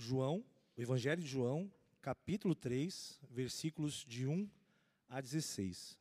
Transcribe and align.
João, 0.00 0.44
o 0.76 0.80
Evangelho 0.80 1.20
de 1.20 1.26
João, 1.26 1.68
capítulo 2.00 2.54
3, 2.54 3.18
versículos 3.28 4.04
de 4.06 4.28
1 4.28 4.48
a 5.08 5.20
16. 5.20 5.98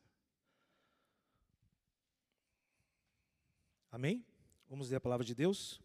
Amém? 3.92 4.24
Vamos 4.70 4.92
ler 4.92 4.98
a 4.98 5.02
palavra 5.02 5.26
de 5.26 5.34
Deus? 5.34 5.82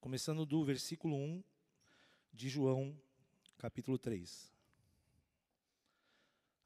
Começando 0.00 0.44
do 0.44 0.64
versículo 0.64 1.14
1 1.14 1.44
de 2.32 2.48
João, 2.48 3.00
capítulo 3.58 3.96
3. 3.96 4.52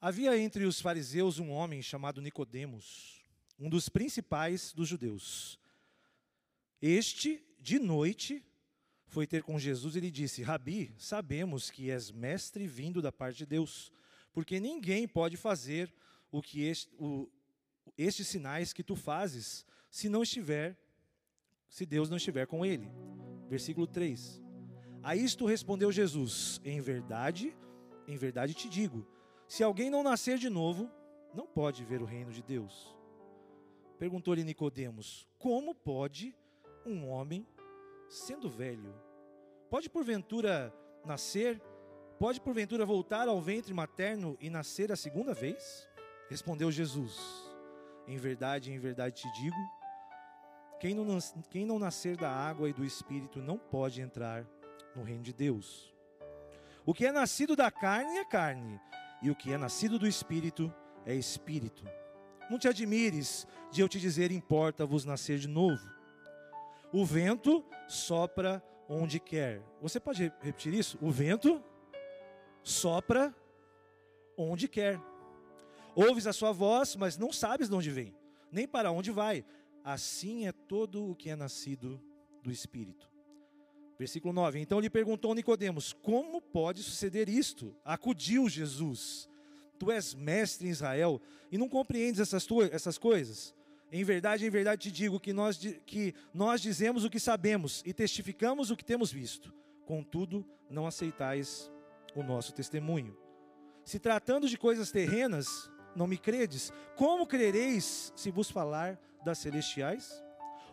Havia 0.01 0.39
entre 0.39 0.65
os 0.65 0.81
fariseus 0.81 1.39
um 1.39 1.51
homem 1.51 1.83
chamado 1.83 2.23
Nicodemos, 2.23 3.23
um 3.59 3.69
dos 3.69 3.91
principais 3.91 4.73
dos 4.73 4.89
judeus. 4.89 5.61
Este, 6.81 7.45
de 7.61 7.79
noite, 7.79 8.43
foi 9.07 9.27
ter 9.27 9.43
com 9.43 9.59
Jesus 9.59 9.97
e 9.97 10.01
lhe 10.01 10.11
disse: 10.11 10.43
Rabi, 10.43 10.95
sabemos 10.99 11.71
que 11.71 11.91
és 11.91 12.11
mestre 12.11 12.67
vindo 12.67 13.01
da 13.01 13.13
parte 13.13 13.39
de 13.39 13.47
Deus, 13.47 13.93
porque 14.33 14.59
ninguém 14.59 15.07
pode 15.07 15.37
fazer 15.37 15.93
o 16.31 16.43
que 16.43 16.65
este, 16.65 16.93
o, 16.99 17.31
estes 17.97 18.27
sinais 18.27 18.73
que 18.73 18.83
tu 18.83 18.97
fazes, 18.97 19.65
se 19.91 20.09
não 20.09 20.23
estiver, 20.23 20.77
se 21.69 21.87
Deus 21.87 22.11
não 22.11 22.17
estiver 22.17 22.47
com 22.47 22.65
ele. 22.65 22.91
Versículo 23.49 23.87
3. 23.87 24.43
A 25.03 25.15
isto 25.15 25.47
respondeu 25.47 25.93
Jesus: 25.93 26.61
Em 26.65 26.81
verdade, 26.81 27.57
em 28.09 28.17
verdade 28.17 28.55
te 28.55 28.69
digo, 28.69 29.07
se 29.47 29.63
alguém 29.63 29.91
não 29.91 30.03
nascer 30.03 30.39
de 30.39 30.49
novo, 30.49 30.91
não 31.35 31.47
pode 31.47 31.85
ver 31.85 32.01
o 32.03 32.07
reino 32.07 32.33
de 32.33 32.43
Deus. 32.43 32.97
Perguntou-lhe 33.99 34.43
Nicodemos: 34.45 35.29
Como 35.39 35.75
pode 35.75 36.35
um 36.87 37.09
homem 37.09 37.47
sendo 38.09 38.49
velho, 38.49 38.95
pode 39.71 39.89
porventura 39.89 40.73
nascer? 41.05 41.61
Pode 42.19 42.41
porventura 42.41 42.87
voltar 42.87 43.29
ao 43.29 43.41
ventre 43.41 43.75
materno 43.75 44.37
e 44.41 44.49
nascer 44.49 44.93
a 44.93 44.97
segunda 44.97 45.35
vez? 45.35 45.89
Respondeu 46.29 46.71
Jesus: 46.71 47.19
Em 48.07 48.17
verdade, 48.17 48.73
em 48.73 48.79
verdade 48.79 49.23
te 49.23 49.33
digo, 49.33 49.57
quem 50.81 50.95
não, 50.95 51.19
quem 51.51 51.67
não 51.67 51.79
nascer 51.79 52.17
da 52.17 52.31
água 52.31 52.69
e 52.69 52.73
do 52.73 52.85
espírito 52.85 53.41
não 53.41 53.59
pode 53.59 54.01
entrar 54.01 54.47
no 54.95 55.03
reino 55.03 55.23
de 55.23 55.33
Deus. 55.33 55.93
O 56.87 56.93
que 56.93 57.07
é 57.07 57.13
nascido 57.13 57.57
da 57.57 57.71
carne 57.71 58.19
é 58.19 58.25
carne, 58.25 58.81
e 59.23 59.31
o 59.31 59.35
que 59.35 59.53
é 59.53 59.57
nascido 59.57 59.99
do 59.99 60.07
espírito 60.07 60.73
é 61.07 61.15
espírito. 61.15 61.85
Não 62.51 62.59
te 62.59 62.69
admires 62.69 63.47
de 63.71 63.81
eu 63.81 63.89
te 63.89 63.99
dizer: 63.99 64.31
importa-vos 64.31 65.05
nascer 65.05 65.39
de 65.39 65.49
novo. 65.49 65.83
O 66.95 67.05
vento 67.05 67.65
sopra 67.89 68.63
onde 68.89 69.19
quer. 69.19 69.61
Você 69.83 69.99
pode 69.99 70.23
repetir 70.23 70.73
isso? 70.73 70.97
O 71.03 71.11
vento 71.11 71.61
sopra 72.63 73.35
onde 74.39 74.69
quer. 74.69 75.01
Ouves 75.97 76.29
a 76.29 76.33
sua 76.33 76.53
voz, 76.53 76.95
mas 76.95 77.19
não 77.19 77.33
sabes 77.33 77.69
de 77.69 77.75
onde 77.75 77.91
vem, 77.91 78.15
nem 78.49 78.69
para 78.69 78.93
onde 78.93 79.11
vai. 79.11 79.45
Assim 79.83 80.47
é 80.47 80.53
todo 80.53 81.11
o 81.11 81.17
que 81.17 81.31
é 81.31 81.35
nascido 81.35 82.01
do 82.41 82.53
Espírito. 82.53 83.11
Versículo 83.99 84.33
9. 84.33 84.61
Então 84.61 84.79
lhe 84.79 84.89
perguntou 84.89 85.35
Nicodemos: 85.35 85.93
Como 85.93 86.41
pode 86.41 86.81
suceder 86.85 87.29
isto? 87.29 87.75
Acudiu 87.85 88.49
Jesus. 88.49 89.29
Tu 89.81 89.91
és 89.91 90.15
mestre 90.15 90.69
em 90.69 90.71
Israel 90.71 91.21
e 91.51 91.59
não 91.59 91.69
compreendes 91.69 92.21
essas, 92.21 92.47
essas 92.71 92.99
coisas? 92.99 93.53
Em 93.93 94.03
verdade, 94.03 94.47
em 94.47 94.51
verdade 94.51 94.83
te 94.83 94.91
digo 94.91 95.21
que 95.21 95.33
nós, 95.33 95.59
que 95.87 96.15
nós 96.33 96.61
dizemos 96.61 97.05
o 97.05 97.11
que 97.11 97.21
sabemos 97.21 97.83
e 97.87 97.93
testificamos 97.93 98.71
o 98.71 98.77
que 98.77 98.85
temos 98.85 99.13
visto. 99.13 99.53
Contudo, 99.87 100.45
não 100.69 100.87
aceitais 100.87 101.71
o 102.15 102.23
nosso 102.23 102.53
testemunho. 102.53 103.17
Se 103.85 103.99
tratando 103.99 104.49
de 104.49 104.57
coisas 104.57 104.91
terrenas, 104.91 105.71
não 105.95 106.07
me 106.07 106.17
credes, 106.17 106.73
como 106.97 107.27
crereis 107.27 108.13
se 108.17 108.31
vos 108.31 108.51
falar 108.51 108.99
das 109.25 109.39
celestiais? 109.39 110.23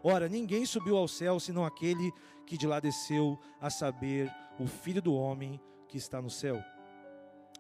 Ora, 0.03 0.28
ninguém 0.28 0.66
subiu 0.66 0.97
ao 0.97 1.07
céu 1.07 1.40
senão 1.40 1.66
aquele 1.66 2.12
que 2.47 2.57
de 2.57 2.66
lá 2.66 2.80
desceu, 2.80 3.40
a 3.59 3.69
saber, 3.69 4.30
o 4.59 4.68
Filho 4.68 5.02
do 5.02 5.13
homem 5.13 5.59
que 5.88 5.97
está 5.97 6.22
no 6.22 6.30
céu. 6.30 6.62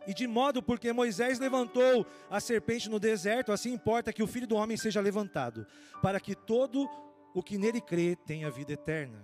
E 0.07 0.13
de 0.13 0.25
modo 0.27 0.63
porque 0.63 0.91
Moisés 0.91 1.39
levantou 1.39 2.05
a 2.29 2.39
serpente 2.39 2.89
no 2.89 2.99
deserto, 2.99 3.51
assim 3.51 3.73
importa 3.73 4.11
que 4.11 4.23
o 4.23 4.27
filho 4.27 4.47
do 4.47 4.55
homem 4.55 4.75
seja 4.75 4.99
levantado, 4.99 5.65
para 6.01 6.19
que 6.19 6.35
todo 6.35 6.89
o 7.33 7.43
que 7.43 7.57
nele 7.57 7.79
crê 7.79 8.15
tenha 8.15 8.49
vida 8.49 8.73
eterna. 8.73 9.23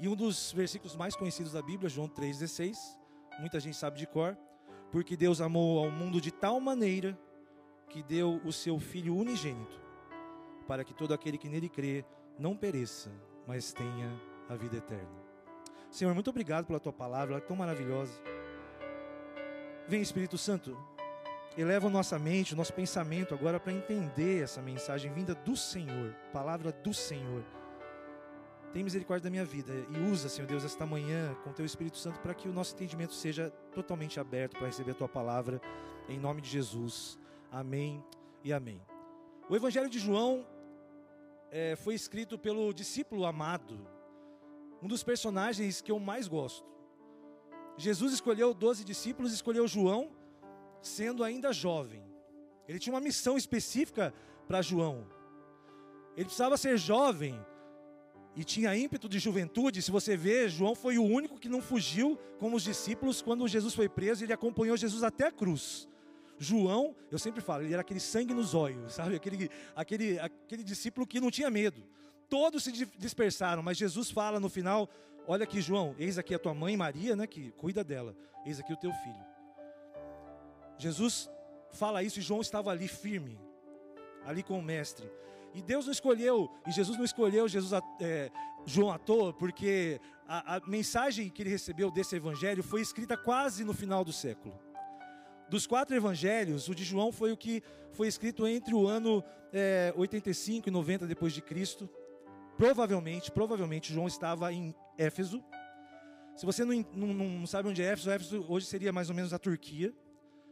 E 0.00 0.08
um 0.08 0.16
dos 0.16 0.52
versículos 0.52 0.96
mais 0.96 1.14
conhecidos 1.14 1.52
da 1.52 1.62
Bíblia, 1.62 1.88
João 1.88 2.08
3,16, 2.08 2.76
muita 3.38 3.60
gente 3.60 3.76
sabe 3.76 3.98
de 3.98 4.06
cor, 4.06 4.36
porque 4.90 5.16
Deus 5.16 5.40
amou 5.40 5.84
ao 5.84 5.90
mundo 5.90 6.20
de 6.20 6.32
tal 6.32 6.60
maneira 6.60 7.18
que 7.88 8.02
deu 8.02 8.40
o 8.44 8.52
seu 8.52 8.78
Filho 8.80 9.16
unigênito, 9.16 9.80
para 10.66 10.82
que 10.82 10.92
todo 10.92 11.14
aquele 11.14 11.38
que 11.38 11.48
nele 11.48 11.68
crê 11.68 12.04
não 12.38 12.56
pereça, 12.56 13.10
mas 13.46 13.72
tenha 13.72 14.20
a 14.48 14.56
vida 14.56 14.76
eterna. 14.76 15.22
Senhor, 15.90 16.12
muito 16.12 16.30
obrigado 16.30 16.66
pela 16.66 16.80
tua 16.80 16.92
palavra, 16.92 17.34
ela 17.34 17.44
é 17.44 17.46
tão 17.46 17.56
maravilhosa. 17.56 18.33
Vem 19.86 20.00
Espírito 20.00 20.38
Santo, 20.38 20.76
eleva 21.58 21.90
nossa 21.90 22.18
mente, 22.18 22.54
nosso 22.54 22.72
pensamento 22.72 23.34
agora 23.34 23.60
para 23.60 23.72
entender 23.72 24.42
essa 24.42 24.62
mensagem 24.62 25.12
vinda 25.12 25.34
do 25.34 25.54
Senhor, 25.54 26.14
palavra 26.32 26.72
do 26.72 26.94
Senhor. 26.94 27.44
Tem 28.72 28.82
misericórdia 28.82 29.24
da 29.24 29.30
minha 29.30 29.44
vida 29.44 29.72
e 29.90 30.10
usa, 30.10 30.30
Senhor 30.30 30.48
Deus, 30.48 30.64
esta 30.64 30.86
manhã 30.86 31.36
com 31.44 31.52
teu 31.52 31.66
Espírito 31.66 31.98
Santo 31.98 32.18
para 32.20 32.34
que 32.34 32.48
o 32.48 32.52
nosso 32.52 32.74
entendimento 32.74 33.12
seja 33.12 33.50
totalmente 33.74 34.18
aberto 34.18 34.56
para 34.56 34.66
receber 34.66 34.92
a 34.92 34.94
tua 34.94 35.08
palavra, 35.08 35.60
em 36.08 36.18
nome 36.18 36.40
de 36.40 36.48
Jesus. 36.48 37.18
Amém 37.52 38.02
e 38.42 38.52
amém. 38.52 38.80
O 39.50 39.54
Evangelho 39.54 39.90
de 39.90 39.98
João 39.98 40.46
é, 41.50 41.76
foi 41.76 41.94
escrito 41.94 42.38
pelo 42.38 42.72
discípulo 42.72 43.26
amado, 43.26 43.86
um 44.82 44.88
dos 44.88 45.02
personagens 45.02 45.82
que 45.82 45.92
eu 45.92 46.00
mais 46.00 46.26
gosto. 46.26 46.73
Jesus 47.76 48.12
escolheu 48.12 48.54
12 48.54 48.84
discípulos, 48.84 49.32
escolheu 49.32 49.66
João, 49.66 50.10
sendo 50.80 51.24
ainda 51.24 51.52
jovem. 51.52 52.02
Ele 52.68 52.78
tinha 52.78 52.94
uma 52.94 53.00
missão 53.00 53.36
específica 53.36 54.14
para 54.46 54.62
João. 54.62 55.06
Ele 56.16 56.26
precisava 56.26 56.56
ser 56.56 56.78
jovem 56.78 57.38
e 58.36 58.44
tinha 58.44 58.76
ímpeto 58.76 59.08
de 59.08 59.18
juventude. 59.18 59.82
Se 59.82 59.90
você 59.90 60.16
vê, 60.16 60.48
João 60.48 60.74
foi 60.74 60.98
o 60.98 61.02
único 61.02 61.38
que 61.38 61.48
não 61.48 61.60
fugiu 61.60 62.18
com 62.38 62.52
os 62.52 62.62
discípulos 62.62 63.20
quando 63.20 63.46
Jesus 63.48 63.74
foi 63.74 63.88
preso. 63.88 64.24
Ele 64.24 64.32
acompanhou 64.32 64.76
Jesus 64.76 65.02
até 65.02 65.26
a 65.26 65.32
cruz. 65.32 65.88
João, 66.38 66.96
eu 67.10 67.18
sempre 67.18 67.40
falo, 67.40 67.62
ele 67.62 67.72
era 67.72 67.82
aquele 67.82 68.00
sangue 68.00 68.34
nos 68.34 68.54
olhos, 68.54 68.94
sabe? 68.94 69.14
Aquele, 69.14 69.50
aquele, 69.74 70.18
aquele 70.18 70.64
discípulo 70.64 71.06
que 71.06 71.20
não 71.20 71.30
tinha 71.30 71.48
medo. 71.48 71.84
Todos 72.28 72.64
se 72.64 72.72
dispersaram, 72.98 73.62
mas 73.62 73.76
Jesus 73.76 74.10
fala 74.10 74.40
no 74.40 74.48
final: 74.48 74.88
Olha 75.26 75.44
aqui, 75.44 75.60
João, 75.60 75.94
eis 75.98 76.18
aqui 76.18 76.34
a 76.34 76.38
tua 76.38 76.52
mãe 76.52 76.76
Maria, 76.76 77.16
né, 77.16 77.26
que 77.26 77.50
cuida 77.52 77.82
dela. 77.82 78.14
Eis 78.44 78.60
aqui 78.60 78.72
o 78.72 78.76
teu 78.76 78.92
filho. 78.92 79.24
Jesus 80.76 81.30
fala 81.72 82.02
isso 82.02 82.18
e 82.18 82.22
João 82.22 82.40
estava 82.40 82.70
ali 82.70 82.88
firme, 82.88 83.38
ali 84.24 84.42
com 84.42 84.58
o 84.58 84.62
mestre. 84.62 85.10
E 85.54 85.62
Deus 85.62 85.86
não 85.86 85.92
escolheu, 85.92 86.50
e 86.66 86.72
Jesus 86.72 86.98
não 86.98 87.04
escolheu 87.04 87.48
Jesus, 87.48 87.80
é, 88.00 88.30
João 88.66 88.90
à 88.90 88.98
toa, 88.98 89.32
porque 89.32 90.00
a, 90.26 90.56
a 90.56 90.60
mensagem 90.66 91.30
que 91.30 91.42
ele 91.42 91.50
recebeu 91.50 91.90
desse 91.90 92.16
evangelho 92.16 92.62
foi 92.62 92.80
escrita 92.80 93.16
quase 93.16 93.64
no 93.64 93.72
final 93.72 94.04
do 94.04 94.12
século. 94.12 94.58
Dos 95.48 95.66
quatro 95.66 95.94
evangelhos, 95.94 96.68
o 96.68 96.74
de 96.74 96.84
João 96.84 97.12
foi 97.12 97.30
o 97.30 97.36
que 97.36 97.62
foi 97.92 98.08
escrito 98.08 98.46
entre 98.46 98.74
o 98.74 98.86
ano 98.86 99.22
é, 99.52 99.92
85 99.96 100.68
e 100.68 100.72
90 100.72 101.06
depois 101.06 101.32
de 101.32 101.40
Cristo. 101.40 101.88
Provavelmente, 102.56 103.32
provavelmente 103.32 103.92
João 103.92 104.06
estava 104.06 104.52
em 104.52 104.74
Éfeso. 104.96 105.42
Se 106.36 106.46
você 106.46 106.64
não, 106.64 106.84
não, 106.94 107.14
não, 107.14 107.46
sabe 107.46 107.68
onde 107.68 107.82
é 107.82 107.86
Éfeso, 107.86 108.10
Éfeso 108.10 108.46
hoje 108.48 108.66
seria 108.66 108.92
mais 108.92 109.08
ou 109.08 109.14
menos 109.14 109.32
a 109.32 109.38
Turquia, 109.38 109.92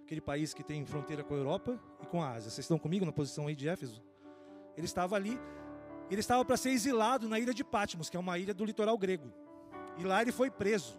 aquele 0.04 0.20
país 0.20 0.52
que 0.52 0.62
tem 0.62 0.84
fronteira 0.84 1.22
com 1.22 1.34
a 1.34 1.36
Europa 1.36 1.80
e 2.02 2.06
com 2.06 2.22
a 2.22 2.30
Ásia. 2.30 2.50
Vocês 2.50 2.64
estão 2.64 2.78
comigo 2.78 3.04
na 3.04 3.12
posição 3.12 3.46
aí 3.46 3.54
de 3.54 3.68
Éfeso? 3.68 4.02
Ele 4.76 4.86
estava 4.86 5.14
ali, 5.14 5.38
ele 6.10 6.20
estava 6.20 6.44
para 6.44 6.56
ser 6.56 6.70
exilado 6.70 7.28
na 7.28 7.38
ilha 7.38 7.54
de 7.54 7.62
Patmos, 7.62 8.10
que 8.10 8.16
é 8.16 8.20
uma 8.20 8.38
ilha 8.38 8.52
do 8.52 8.64
litoral 8.64 8.98
grego. 8.98 9.32
E 9.96 10.02
lá 10.02 10.22
ele 10.22 10.32
foi 10.32 10.50
preso. 10.50 10.98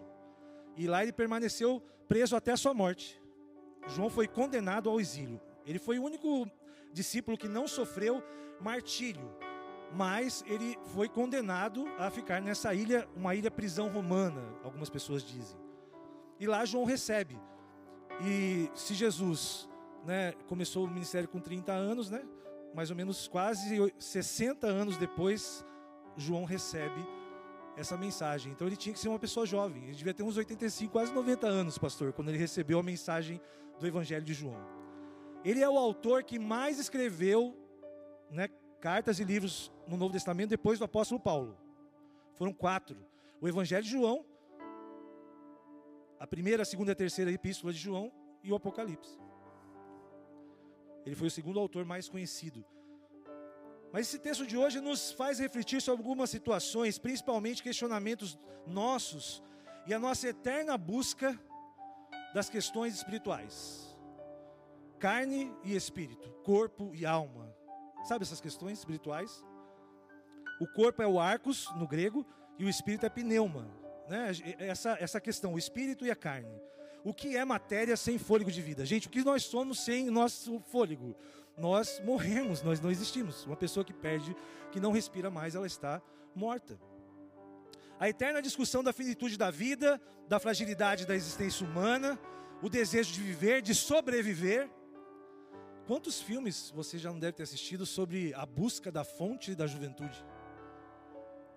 E 0.77 0.87
lá 0.87 1.03
ele 1.03 1.11
permaneceu 1.11 1.81
preso 2.07 2.35
até 2.35 2.51
a 2.51 2.57
sua 2.57 2.73
morte. 2.73 3.21
João 3.87 4.09
foi 4.09 4.27
condenado 4.27 4.89
ao 4.89 4.99
exílio. 5.01 5.39
Ele 5.65 5.79
foi 5.79 5.99
o 5.99 6.03
único 6.03 6.47
discípulo 6.93 7.37
que 7.37 7.47
não 7.47 7.67
sofreu 7.67 8.23
martírio 8.61 9.29
mas 9.95 10.43
ele 10.47 10.77
foi 10.93 11.07
condenado 11.07 11.85
a 11.99 12.09
ficar 12.09 12.41
nessa 12.41 12.73
ilha, 12.73 13.07
uma 13.15 13.35
ilha 13.35 13.51
prisão 13.51 13.89
romana, 13.89 14.41
algumas 14.63 14.89
pessoas 14.89 15.23
dizem. 15.23 15.59
E 16.39 16.47
lá 16.47 16.65
João 16.65 16.83
recebe. 16.83 17.39
E 18.21 18.69
se 18.75 18.93
Jesus 18.93 19.69
né, 20.05 20.33
começou 20.47 20.85
o 20.85 20.87
ministério 20.89 21.29
com 21.29 21.39
30 21.39 21.71
anos, 21.71 22.09
né, 22.09 22.23
mais 22.73 22.89
ou 22.89 22.95
menos 22.95 23.27
quase 23.27 23.93
60 23.99 24.65
anos 24.65 24.97
depois, 24.97 25.65
João 26.17 26.43
recebe 26.43 27.05
essa 27.77 27.97
mensagem. 27.97 28.51
Então 28.51 28.67
ele 28.67 28.75
tinha 28.75 28.93
que 28.93 28.99
ser 28.99 29.09
uma 29.09 29.19
pessoa 29.19 29.45
jovem. 29.45 29.83
Ele 29.83 29.95
devia 29.95 30.13
ter 30.13 30.23
uns 30.23 30.37
85, 30.37 30.91
quase 30.91 31.13
90 31.13 31.47
anos, 31.47 31.77
pastor, 31.77 32.13
quando 32.13 32.29
ele 32.29 32.37
recebeu 32.37 32.79
a 32.79 32.83
mensagem 32.83 33.39
do 33.79 33.87
Evangelho 33.87 34.25
de 34.25 34.33
João. 34.33 34.57
Ele 35.43 35.61
é 35.61 35.69
o 35.69 35.77
autor 35.77 36.23
que 36.23 36.39
mais 36.39 36.79
escreveu 36.79 37.55
né, 38.31 38.47
cartas 38.83 39.17
e 39.17 39.23
livros 39.23 39.71
no 39.87 39.95
Novo 39.95 40.11
Testamento 40.11 40.49
depois 40.49 40.77
do 40.77 40.83
apóstolo 40.83 41.17
Paulo. 41.17 41.57
Foram 42.33 42.51
quatro: 42.51 42.97
o 43.39 43.47
Evangelho 43.47 43.81
de 43.81 43.89
João, 43.89 44.25
a 46.19 46.27
primeira, 46.27 46.63
a 46.63 46.65
segunda 46.65 46.91
e 46.91 46.95
a 46.95 46.95
terceira 46.95 47.31
epístola 47.31 47.71
de 47.71 47.79
João 47.79 48.11
e 48.43 48.51
o 48.51 48.55
Apocalipse. 48.55 49.17
Ele 51.05 51.15
foi 51.15 51.27
o 51.27 51.31
segundo 51.31 51.61
autor 51.61 51.85
mais 51.85 52.09
conhecido. 52.09 52.65
Mas 53.93 54.07
esse 54.07 54.19
texto 54.19 54.45
de 54.45 54.57
hoje 54.57 54.81
nos 54.81 55.13
faz 55.13 55.39
refletir 55.39 55.81
sobre 55.81 56.01
algumas 56.03 56.29
situações, 56.29 56.97
principalmente 56.97 57.63
questionamentos 57.63 58.37
nossos 58.67 59.41
e 59.87 59.93
a 59.93 59.99
nossa 59.99 60.27
eterna 60.27 60.77
busca 60.77 61.39
das 62.33 62.49
questões 62.49 62.95
espirituais. 62.95 63.95
Carne 64.99 65.55
e 65.63 65.73
espírito, 65.73 66.29
corpo 66.43 66.93
e 66.93 67.05
alma. 67.05 67.52
Sabe 68.03 68.23
essas 68.23 68.41
questões 68.41 68.79
espirituais? 68.79 69.43
O 70.59 70.67
corpo 70.67 71.01
é 71.01 71.07
o 71.07 71.19
arcos 71.19 71.69
no 71.75 71.87
grego 71.87 72.25
e 72.59 72.65
o 72.65 72.69
espírito 72.69 73.05
é 73.05 73.09
pneuma. 73.09 73.67
Né? 74.09 74.31
Essa, 74.59 74.97
essa 74.99 75.21
questão, 75.21 75.53
o 75.53 75.57
espírito 75.57 76.05
e 76.05 76.11
a 76.11 76.15
carne. 76.15 76.61
O 77.03 77.13
que 77.13 77.35
é 77.35 77.43
matéria 77.43 77.97
sem 77.97 78.17
fôlego 78.17 78.51
de 78.51 78.61
vida? 78.61 78.85
Gente, 78.85 79.07
o 79.07 79.09
que 79.09 79.23
nós 79.23 79.43
somos 79.43 79.83
sem 79.83 80.09
nosso 80.09 80.59
fôlego? 80.59 81.15
Nós 81.57 82.01
morremos, 82.03 82.61
nós 82.61 82.79
não 82.79 82.89
existimos. 82.89 83.45
Uma 83.45 83.55
pessoa 83.55 83.83
que 83.83 83.93
perde, 83.93 84.35
que 84.71 84.79
não 84.79 84.91
respira 84.91 85.29
mais, 85.29 85.55
ela 85.55 85.67
está 85.67 86.01
morta. 86.33 86.79
A 87.99 88.09
eterna 88.09 88.41
discussão 88.41 88.83
da 88.83 88.91
finitude 88.91 89.37
da 89.37 89.51
vida, 89.51 90.01
da 90.27 90.39
fragilidade 90.39 91.05
da 91.05 91.15
existência 91.15 91.65
humana, 91.65 92.19
o 92.61 92.69
desejo 92.69 93.13
de 93.13 93.21
viver, 93.21 93.61
de 93.61 93.75
sobreviver. 93.75 94.69
Quantos 95.85 96.21
filmes 96.21 96.71
você 96.71 96.97
já 96.97 97.11
não 97.11 97.19
deve 97.19 97.33
ter 97.33 97.43
assistido 97.43 97.85
sobre 97.85 98.33
a 98.35 98.45
busca 98.45 98.89
da 98.89 99.03
fonte 99.03 99.53
da 99.53 99.67
juventude? 99.67 100.25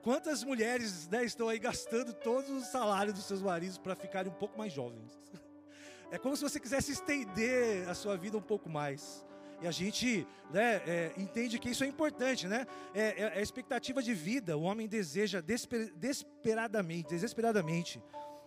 Quantas 0.02 0.42
mulheres 0.42 1.08
né, 1.08 1.24
estão 1.24 1.48
aí 1.48 1.58
gastando 1.58 2.12
todos 2.12 2.50
os 2.50 2.66
salários 2.66 3.14
dos 3.14 3.24
seus 3.24 3.40
maridos 3.40 3.78
para 3.78 3.94
ficarem 3.94 4.30
um 4.30 4.34
pouco 4.34 4.58
mais 4.58 4.72
jovens? 4.72 5.12
É 6.08 6.18
como 6.18 6.36
se 6.36 6.42
você 6.44 6.60
quisesse 6.60 6.92
estender 6.92 7.88
a 7.88 7.92
sua 7.92 8.16
vida 8.16 8.38
um 8.38 8.40
pouco 8.40 8.70
mais. 8.70 9.26
E 9.60 9.66
a 9.66 9.72
gente 9.72 10.24
né, 10.52 10.76
é, 10.86 11.12
entende 11.16 11.58
que 11.58 11.68
isso 11.68 11.82
é 11.82 11.88
importante, 11.88 12.46
né? 12.46 12.64
É, 12.94 13.00
é, 13.00 13.20
é, 13.22 13.38
a 13.38 13.40
expectativa 13.40 14.00
de 14.00 14.14
vida. 14.14 14.56
O 14.56 14.62
homem 14.62 14.86
deseja 14.86 15.40
desesper, 15.40 15.92
desesperadamente, 15.96 17.08
desesperadamente 17.08 18.00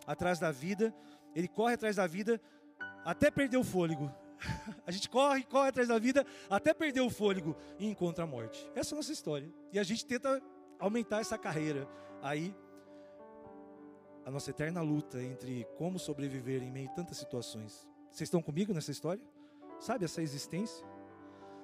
atrás 0.07 0.39
da 0.39 0.51
vida. 0.51 0.95
Ele 1.35 1.49
corre 1.49 1.73
atrás 1.73 1.97
da 1.97 2.07
vida 2.07 2.39
até 3.03 3.29
perder 3.29 3.57
o 3.57 3.63
fôlego. 3.63 4.09
A 4.85 4.91
gente 4.91 5.09
corre, 5.09 5.43
corre 5.43 5.69
atrás 5.69 5.87
da 5.87 5.99
vida 5.99 6.25
até 6.49 6.73
perder 6.73 7.01
o 7.01 7.09
fôlego 7.09 7.55
e 7.77 7.87
encontra 7.87 8.23
a 8.23 8.27
morte. 8.27 8.69
Essa 8.75 8.93
é 8.93 8.95
a 8.95 8.97
nossa 8.97 9.11
história. 9.11 9.51
E 9.71 9.79
a 9.79 9.83
gente 9.83 10.05
tenta 10.05 10.41
aumentar 10.79 11.19
essa 11.19 11.37
carreira. 11.37 11.87
Aí, 12.21 12.55
a 14.25 14.31
nossa 14.31 14.49
eterna 14.49 14.81
luta 14.81 15.21
entre 15.21 15.65
como 15.77 15.99
sobreviver 15.99 16.61
em 16.63 16.71
meio 16.71 16.89
a 16.89 16.93
tantas 16.93 17.17
situações. 17.17 17.87
Vocês 18.11 18.27
estão 18.27 18.41
comigo 18.41 18.73
nessa 18.73 18.91
história? 18.91 19.23
Sabe 19.79 20.05
essa 20.05 20.21
existência? 20.21 20.85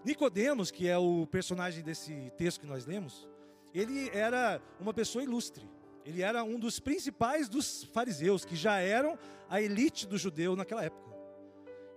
Nicodemos, 0.03 0.69
que 0.69 0.87
é 0.87 0.97
o 0.97 1.25
personagem 1.27 1.83
desse 1.83 2.31
texto 2.37 2.61
que 2.61 2.67
nós 2.67 2.85
lemos, 2.85 3.27
ele 3.73 4.09
era 4.09 4.61
uma 4.79 4.93
pessoa 4.93 5.23
ilustre. 5.23 5.67
Ele 6.05 6.21
era 6.21 6.43
um 6.43 6.59
dos 6.59 6.79
principais 6.79 7.49
dos 7.49 7.83
fariseus, 7.85 8.45
que 8.45 8.55
já 8.55 8.79
eram 8.79 9.17
a 9.49 9.59
elite 9.59 10.05
do 10.05 10.17
judeu 10.17 10.55
naquela 10.55 10.83
época. 10.83 11.14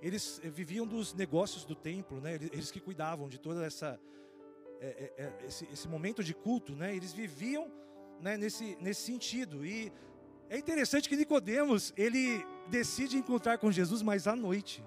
Eles 0.01 0.41
eh, 0.43 0.49
viviam 0.49 0.87
dos 0.87 1.15
negócios 1.15 1.65
do 1.65 1.75
templo, 1.75 2.21
né? 2.21 2.35
eles 2.53 2.71
que 2.71 2.81
cuidavam 2.81 3.29
de 3.29 3.39
toda 3.39 3.65
essa 3.65 3.99
é, 4.81 5.13
é, 5.17 5.47
esse, 5.47 5.67
esse, 5.73 5.89
momento 5.89 6.23
de 6.23 6.33
culto, 6.33 6.75
né? 6.77 6.95
Eles 6.95 7.13
viviam 7.13 7.71
né, 8.21 8.37
nesse, 8.37 8.77
nesse 8.81 9.03
sentido. 9.03 9.67
E 9.67 9.93
é 10.49 10.57
interessante 10.57 11.09
que 11.09 11.17
Nicodemos 11.17 11.93
ele 11.97 12.45
decide 12.69 13.17
encontrar 13.17 13.59
com 13.59 13.73
Jesus, 13.73 14.03
mas 14.03 14.27
à 14.29 14.37
noite. 14.37 14.85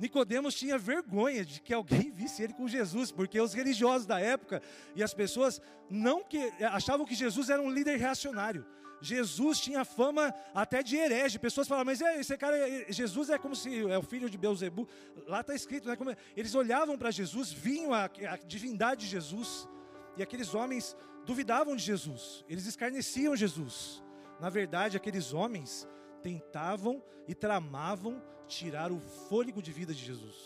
Nicodemos 0.00 0.54
tinha 0.54 0.78
vergonha 0.78 1.44
de 1.44 1.60
que 1.60 1.74
alguém 1.74 2.10
visse 2.10 2.42
ele 2.42 2.54
com 2.54 2.66
Jesus, 2.66 3.12
porque 3.12 3.38
os 3.38 3.52
religiosos 3.52 4.06
da 4.06 4.18
época 4.18 4.62
e 4.96 5.02
as 5.02 5.12
pessoas 5.12 5.60
não 5.90 6.24
que 6.24 6.38
achavam 6.72 7.04
que 7.04 7.14
Jesus 7.14 7.50
era 7.50 7.60
um 7.60 7.70
líder 7.70 7.98
reacionário. 7.98 8.64
Jesus 9.02 9.60
tinha 9.60 9.84
fama 9.84 10.34
até 10.54 10.82
de 10.82 10.96
herege. 10.96 11.38
Pessoas 11.38 11.68
falavam, 11.68 11.86
mas 11.86 12.00
é, 12.00 12.20
esse 12.20 12.36
cara, 12.36 12.56
Jesus 12.88 13.30
é 13.30 13.38
como 13.38 13.54
se 13.54 13.90
é 13.90 13.98
o 13.98 14.02
filho 14.02 14.28
de 14.28 14.36
Beuzebu. 14.36 14.88
Lá 15.26 15.40
está 15.40 15.54
escrito, 15.54 15.88
né? 15.88 15.96
Como, 15.96 16.14
eles 16.36 16.54
olhavam 16.54 16.98
para 16.98 17.10
Jesus, 17.10 17.52
vinham 17.52 17.94
a, 17.94 18.04
a 18.04 18.36
divindade 18.46 19.02
de 19.02 19.06
Jesus, 19.06 19.68
e 20.16 20.22
aqueles 20.22 20.54
homens 20.54 20.96
duvidavam 21.24 21.76
de 21.76 21.82
Jesus, 21.82 22.44
eles 22.48 22.66
escarneciam 22.66 23.36
Jesus. 23.36 24.02
Na 24.38 24.48
verdade, 24.48 24.96
aqueles 24.96 25.32
homens 25.32 25.86
tentavam 26.20 27.02
e 27.26 27.34
tramavam 27.34 28.22
tirar 28.46 28.90
o 28.90 28.98
fôlego 28.98 29.62
de 29.62 29.72
vida 29.72 29.94
de 29.94 30.04
Jesus. 30.04 30.36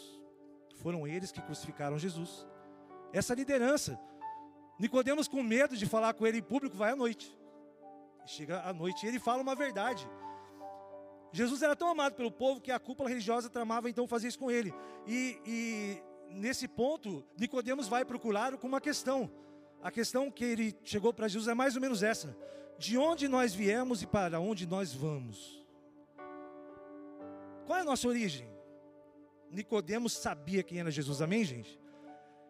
Foram 0.76 1.06
eles 1.06 1.32
que 1.32 1.41
crucificaram 1.41 1.99
Jesus. 1.99 2.47
Essa 3.12 3.35
liderança. 3.35 3.99
Nicodemos 4.79 5.29
com 5.29 5.43
medo 5.43 5.76
de 5.76 5.87
falar 5.87 6.15
com 6.15 6.26
ele 6.26 6.38
em 6.38 6.43
público, 6.43 6.76
vai 6.76 6.93
à 6.93 6.97
noite. 6.97 7.35
Chega 8.26 8.61
à 8.62 8.73
noite 8.73 9.05
e 9.05 9.09
ele 9.09 9.19
fala 9.19 9.43
uma 9.43 9.55
verdade. 9.55 10.09
Jesus 11.32 11.62
era 11.62 11.75
tão 11.75 11.88
amado 11.88 12.15
pelo 12.15 12.31
povo 12.31 12.61
que 12.61 12.71
a 12.71 12.79
cúpula 12.79 13.09
religiosa 13.09 13.50
tramava 13.50 13.91
então 13.91 14.06
fazer 14.06 14.29
isso 14.29 14.38
com 14.38 14.50
ele. 14.50 14.73
E, 15.06 15.41
e 15.47 16.03
nesse 16.31 16.69
ponto, 16.69 17.25
Nicodemos 17.37 17.88
vai 17.88 18.05
procurá-lo 18.05 18.59
com 18.59 18.67
uma 18.67 18.81
questão. 18.81 19.31
A 19.82 19.91
questão 19.91 20.31
que 20.31 20.44
ele 20.44 20.76
chegou 20.85 21.12
para 21.12 21.29
Jesus 21.29 21.49
é 21.49 21.55
mais 21.55 21.75
ou 21.75 21.81
menos 21.81 22.03
essa: 22.03 22.37
de 22.79 22.97
onde 22.99 23.26
nós 23.29 23.55
viemos 23.55 24.03
e 24.03 24.06
para 24.06 24.38
onde 24.41 24.67
nós 24.67 24.93
vamos? 24.93 25.63
Qual 27.66 27.78
é 27.78 27.82
a 27.82 27.84
nossa 27.84 28.06
origem? 28.06 28.49
Nicodemos 29.50 30.12
sabia 30.12 30.62
quem 30.62 30.81
era 30.81 30.90
Jesus, 30.90 31.22
amém, 31.22 31.44
gente? 31.44 31.78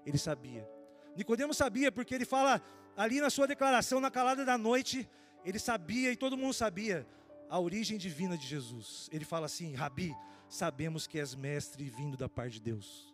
Ele 0.06 0.19
sabia. 0.19 0.69
Nicodemos 1.16 1.56
sabia 1.56 1.93
porque 1.93 2.14
ele 2.14 2.25
fala 2.25 2.61
ali 2.96 3.20
na 3.20 3.31
sua 3.31 3.46
declaração 3.46 4.00
na 4.00 4.11
calada 4.11 4.44
da 4.44 4.56
noite, 4.56 5.08
ele 5.44 5.58
sabia 5.58 6.11
e 6.11 6.16
todo 6.16 6.37
mundo 6.37 6.55
sabia 6.55 7.06
a 7.49 7.58
origem 7.61 7.99
divina 7.99 8.37
de 8.37 8.46
Jesus. 8.46 9.08
Ele 9.12 9.25
fala 9.25 9.47
assim: 9.47 9.75
Rabi, 9.75 10.14
sabemos 10.49 11.06
que 11.06 11.18
és 11.18 11.35
mestre 11.35 11.88
vindo 11.88 12.16
da 12.16 12.28
parte 12.28 12.54
de 12.54 12.61
Deus. 12.61 13.12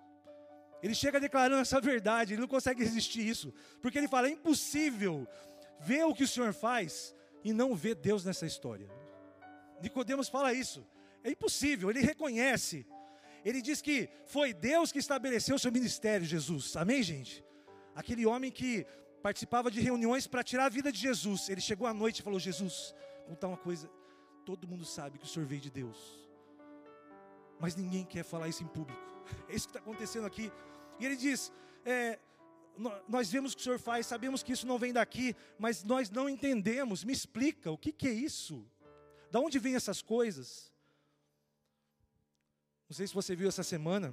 Ele 0.83 0.95
chega 0.95 1.21
declarando 1.21 1.61
essa 1.61 1.80
verdade, 1.80 2.33
ele 2.33 2.40
não 2.40 2.49
consegue 2.49 2.83
resistir 2.83 3.26
isso, 3.26 3.52
porque 3.83 3.99
ele 3.99 4.09
fala: 4.09 4.28
é 4.28 4.30
impossível 4.30 5.26
ver 5.80 6.04
o 6.04 6.14
que 6.14 6.25
o 6.25 6.28
Senhor 6.28 6.52
faz 6.52 7.14
e 7.45 7.52
não 7.52 7.75
ver 7.75 7.95
Deus 7.97 8.25
nessa 8.25 8.47
história. 8.47 8.88
Nicodemos 9.83 10.28
fala 10.28 10.52
isso. 10.52 10.87
É 11.23 11.31
impossível, 11.31 11.91
ele 11.91 12.00
reconhece. 12.00 12.87
Ele 13.45 13.62
diz 13.62 13.81
que 13.81 14.09
foi 14.27 14.53
Deus 14.53 14.93
que 14.93 14.99
estabeleceu 14.99 15.57
o 15.57 15.59
seu 15.59 15.73
ministério, 15.73 16.27
Jesus. 16.27 16.77
Amém, 16.77 17.03
gente? 17.03 17.45
Aquele 17.95 18.27
homem 18.27 18.50
que 18.50 18.87
participava 19.23 19.71
de 19.71 19.81
reuniões 19.81 20.27
para 20.27 20.43
tirar 20.43 20.67
a 20.67 20.69
vida 20.69 20.91
de 20.91 20.99
Jesus. 20.99 21.49
Ele 21.49 21.61
chegou 21.61 21.87
à 21.87 21.95
noite 21.95 22.21
e 22.21 22.23
falou: 22.23 22.39
Jesus, 22.39 22.95
contar 23.27 23.49
uma 23.49 23.57
coisa. 23.57 23.91
Todo 24.45 24.67
mundo 24.67 24.85
sabe 24.85 25.19
que 25.19 25.25
o 25.25 25.29
Senhor 25.29 25.47
veio 25.47 25.61
de 25.61 25.71
Deus, 25.71 26.29
mas 27.59 27.77
ninguém 27.77 28.05
quer 28.05 28.25
falar 28.25 28.49
isso 28.49 28.62
em 28.62 28.67
público. 28.67 29.00
É 29.49 29.55
isso 29.55 29.69
que 29.69 29.77
está 29.77 29.79
acontecendo 29.79 30.27
aqui. 30.27 30.50
E 30.99 31.07
ele 31.07 31.17
diz: 31.17 31.53
é, 31.85 32.19
nós 33.09 33.31
vemos 33.31 33.53
o 33.53 33.57
que 33.57 33.61
o 33.61 33.65
Senhor 33.65 33.79
faz, 33.79 34.07
sabemos 34.07 34.43
que 34.43 34.53
isso 34.53 34.67
não 34.67 34.79
vem 34.79 34.93
daqui, 34.93 35.37
mas 35.59 35.85
nós 35.85 36.11
não 36.11 36.29
entendemos. 36.29 37.05
Me 37.05 37.12
explica 37.12 37.71
o 37.71 37.79
que, 37.79 37.93
que 37.93 38.09
é 38.09 38.12
isso? 38.12 38.67
Da 39.31 39.39
onde 39.41 39.59
vêm 39.59 39.75
essas 39.75 40.03
coisas? 40.03 40.70
Não 42.90 42.97
sei 42.97 43.06
se 43.06 43.14
você 43.14 43.37
viu 43.37 43.49
essa 43.49 43.62
semana, 43.62 44.12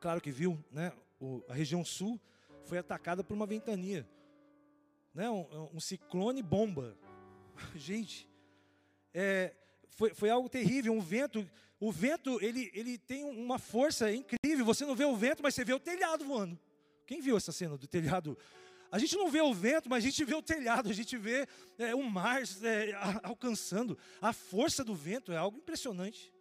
claro 0.00 0.20
que 0.20 0.32
viu, 0.32 0.58
né? 0.72 0.92
O, 1.20 1.44
a 1.48 1.54
região 1.54 1.84
sul 1.84 2.20
foi 2.64 2.78
atacada 2.78 3.22
por 3.22 3.32
uma 3.32 3.46
ventania, 3.46 4.04
né? 5.14 5.30
um, 5.30 5.70
um 5.72 5.78
ciclone 5.78 6.42
bomba. 6.42 6.98
Gente, 7.76 8.28
é, 9.14 9.54
foi, 9.90 10.12
foi 10.12 10.28
algo 10.30 10.48
terrível, 10.48 10.94
um 10.94 11.00
vento. 11.00 11.48
O 11.78 11.92
vento 11.92 12.42
ele, 12.42 12.72
ele 12.74 12.98
tem 12.98 13.22
uma 13.22 13.56
força 13.56 14.12
incrível. 14.12 14.64
Você 14.64 14.84
não 14.84 14.96
vê 14.96 15.04
o 15.04 15.14
vento, 15.14 15.40
mas 15.40 15.54
você 15.54 15.64
vê 15.64 15.72
o 15.72 15.78
telhado 15.78 16.24
voando. 16.24 16.58
Quem 17.06 17.20
viu 17.20 17.36
essa 17.36 17.52
cena 17.52 17.78
do 17.78 17.86
telhado? 17.86 18.36
A 18.90 18.98
gente 18.98 19.14
não 19.14 19.30
vê 19.30 19.40
o 19.40 19.54
vento, 19.54 19.88
mas 19.88 20.02
a 20.02 20.08
gente 20.08 20.24
vê 20.24 20.34
o 20.34 20.42
telhado, 20.42 20.90
a 20.90 20.92
gente 20.92 21.16
vê 21.16 21.46
é, 21.78 21.94
o 21.94 22.02
mar 22.02 22.42
é, 22.42 22.92
alcançando. 23.22 23.96
A 24.20 24.32
força 24.32 24.82
do 24.82 24.92
vento 24.92 25.30
é 25.30 25.36
algo 25.36 25.58
impressionante. 25.58 26.34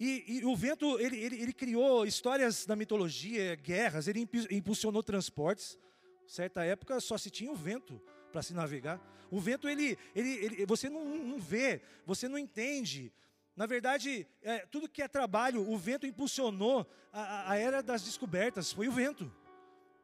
E, 0.00 0.38
e, 0.38 0.44
o 0.46 0.56
vento, 0.56 0.98
ele, 0.98 1.18
ele, 1.18 1.42
ele, 1.42 1.52
criou 1.52 2.06
histórias 2.06 2.64
da 2.64 2.74
mitologia, 2.74 3.54
guerras, 3.56 4.08
ele 4.08 4.26
impulsionou 4.50 5.02
transportes. 5.02 5.78
Certa 6.26 6.64
época 6.64 6.98
só 7.00 7.18
se 7.18 7.28
tinha 7.28 7.52
o 7.52 7.54
vento 7.54 8.00
para 8.32 8.42
se 8.42 8.54
navegar. 8.54 8.98
O 9.30 9.38
vento, 9.38 9.68
ele, 9.68 9.98
ele, 10.16 10.30
ele 10.30 10.66
você 10.66 10.88
não, 10.88 11.04
não, 11.04 11.38
vê, 11.38 11.82
você 12.06 12.28
não 12.28 12.38
entende. 12.38 13.12
Na 13.54 13.66
verdade, 13.66 14.26
é, 14.40 14.60
tudo 14.60 14.88
que 14.88 15.02
é 15.02 15.08
trabalho, 15.08 15.70
o 15.70 15.76
vento 15.76 16.06
impulsionou 16.06 16.90
a, 17.12 17.52
a 17.52 17.58
era 17.58 17.82
das 17.82 18.02
descobertas, 18.02 18.72
foi 18.72 18.88
o 18.88 18.92
vento. 18.92 19.30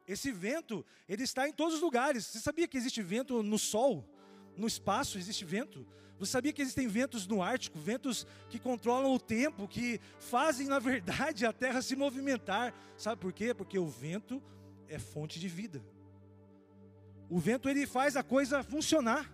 Esse 0.07 0.31
vento, 0.31 0.85
ele 1.09 1.23
está 1.23 1.49
em 1.49 1.51
todos 1.51 1.73
os 1.73 1.81
lugares. 1.81 2.23
Você 2.23 2.39
sabia 2.39 2.67
que 2.67 2.77
existe 2.77 3.01
vento 3.01 3.41
no 3.41 3.57
sol? 3.57 4.07
No 4.57 4.67
espaço 4.67 5.17
existe 5.17 5.45
vento? 5.45 5.85
Você 6.19 6.31
sabia 6.31 6.51
que 6.51 6.61
existem 6.61 6.87
ventos 6.87 7.27
no 7.27 7.43
Ártico, 7.43 7.77
ventos 7.77 8.25
que 8.49 8.57
controlam 8.57 9.13
o 9.13 9.19
tempo, 9.19 9.67
que 9.67 10.01
fazem, 10.19 10.67
na 10.67 10.79
verdade, 10.79 11.45
a 11.45 11.53
Terra 11.53 11.81
se 11.81 11.95
movimentar? 11.95 12.73
Sabe 12.97 13.21
por 13.21 13.31
quê? 13.31 13.53
Porque 13.53 13.77
o 13.77 13.87
vento 13.87 14.41
é 14.87 14.97
fonte 14.97 15.39
de 15.39 15.47
vida. 15.47 15.81
O 17.29 17.39
vento 17.39 17.69
ele 17.69 17.85
faz 17.85 18.15
a 18.15 18.23
coisa 18.23 18.63
funcionar. 18.63 19.31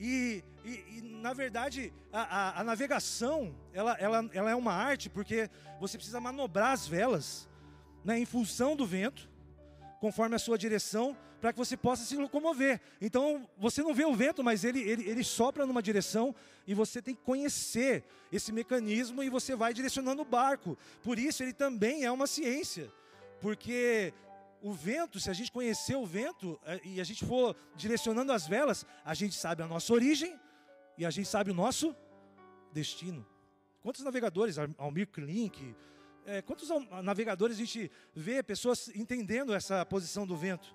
E, 0.00 0.42
e, 0.64 0.98
e 0.98 1.02
na 1.02 1.32
verdade, 1.32 1.92
a, 2.12 2.20
a, 2.22 2.60
a, 2.60 2.64
navegação, 2.64 3.54
ela, 3.72 3.92
ela, 3.98 4.30
ela 4.32 4.50
é 4.50 4.54
uma 4.54 4.72
arte, 4.72 5.10
porque 5.10 5.50
você 5.78 5.98
precisa 5.98 6.20
manobrar 6.20 6.72
as 6.72 6.86
velas 6.86 7.48
né, 8.04 8.18
em 8.18 8.24
função 8.24 8.74
do 8.74 8.86
vento, 8.86 9.30
conforme 10.02 10.34
a 10.34 10.38
sua 10.40 10.58
direção, 10.58 11.16
para 11.40 11.52
que 11.52 11.58
você 11.60 11.76
possa 11.76 12.04
se 12.04 12.16
locomover. 12.16 12.80
Então, 13.00 13.48
você 13.56 13.84
não 13.84 13.94
vê 13.94 14.04
o 14.04 14.12
vento, 14.12 14.42
mas 14.42 14.64
ele, 14.64 14.80
ele, 14.80 15.08
ele 15.08 15.22
sopra 15.22 15.64
numa 15.64 15.80
direção 15.80 16.34
e 16.66 16.74
você 16.74 17.00
tem 17.00 17.14
que 17.14 17.22
conhecer 17.22 18.02
esse 18.32 18.50
mecanismo 18.50 19.22
e 19.22 19.30
você 19.30 19.54
vai 19.54 19.72
direcionando 19.72 20.22
o 20.22 20.24
barco. 20.24 20.76
Por 21.04 21.20
isso, 21.20 21.40
ele 21.44 21.52
também 21.52 22.02
é 22.02 22.10
uma 22.10 22.26
ciência, 22.26 22.92
porque 23.40 24.12
o 24.60 24.72
vento, 24.72 25.20
se 25.20 25.30
a 25.30 25.32
gente 25.32 25.52
conhecer 25.52 25.94
o 25.94 26.04
vento 26.04 26.58
é, 26.64 26.80
e 26.82 27.00
a 27.00 27.04
gente 27.04 27.24
for 27.24 27.54
direcionando 27.76 28.32
as 28.32 28.44
velas, 28.44 28.84
a 29.04 29.14
gente 29.14 29.36
sabe 29.36 29.62
a 29.62 29.68
nossa 29.68 29.92
origem 29.92 30.36
e 30.98 31.06
a 31.06 31.10
gente 31.10 31.28
sabe 31.28 31.52
o 31.52 31.54
nosso 31.54 31.94
destino. 32.72 33.24
Quantos 33.80 34.02
navegadores, 34.02 34.56
Almir 34.78 35.06
Klink, 35.06 35.76
é, 36.26 36.42
quantos 36.42 36.68
navegadores 37.02 37.56
a 37.56 37.60
gente 37.60 37.90
vê 38.14 38.42
pessoas 38.42 38.88
entendendo 38.94 39.54
essa 39.54 39.84
posição 39.84 40.26
do 40.26 40.36
vento? 40.36 40.74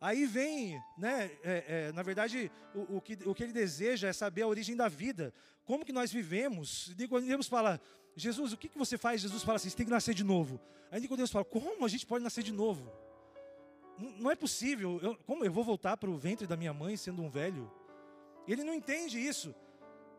Aí 0.00 0.24
vem, 0.24 0.80
né, 0.96 1.30
é, 1.44 1.64
é, 1.88 1.92
na 1.92 2.02
verdade, 2.02 2.50
o, 2.74 2.96
o, 2.96 3.00
que, 3.00 3.18
o 3.26 3.34
que 3.34 3.42
ele 3.42 3.52
deseja 3.52 4.08
é 4.08 4.12
saber 4.12 4.42
a 4.42 4.46
origem 4.46 4.74
da 4.74 4.88
vida, 4.88 5.34
como 5.64 5.84
que 5.84 5.92
nós 5.92 6.10
vivemos. 6.10 6.94
Nicodemos 6.96 7.46
fala, 7.46 7.78
Jesus, 8.16 8.52
o 8.52 8.56
que, 8.56 8.68
que 8.68 8.78
você 8.78 8.96
faz? 8.96 9.20
Jesus 9.20 9.42
fala 9.42 9.56
assim, 9.56 9.68
você 9.68 9.76
tem 9.76 9.86
que 9.86 9.92
nascer 9.92 10.14
de 10.14 10.24
novo. 10.24 10.58
Aí 10.90 11.00
Nicodemos 11.00 11.30
fala, 11.30 11.44
como 11.44 11.84
a 11.84 11.88
gente 11.88 12.06
pode 12.06 12.24
nascer 12.24 12.42
de 12.42 12.52
novo? 12.52 12.90
Não, 14.18 14.30
é 14.30 14.34
possível, 14.34 14.98
eu, 15.02 15.14
como 15.26 15.44
eu 15.44 15.52
vou 15.52 15.62
voltar 15.62 15.96
para 15.98 16.08
o 16.08 16.16
ventre 16.16 16.46
da 16.46 16.56
minha 16.56 16.72
mãe 16.72 16.96
sendo 16.96 17.22
um 17.22 17.28
velho? 17.28 17.70
Ele 18.48 18.64
não 18.64 18.72
entende 18.72 19.18
isso. 19.18 19.54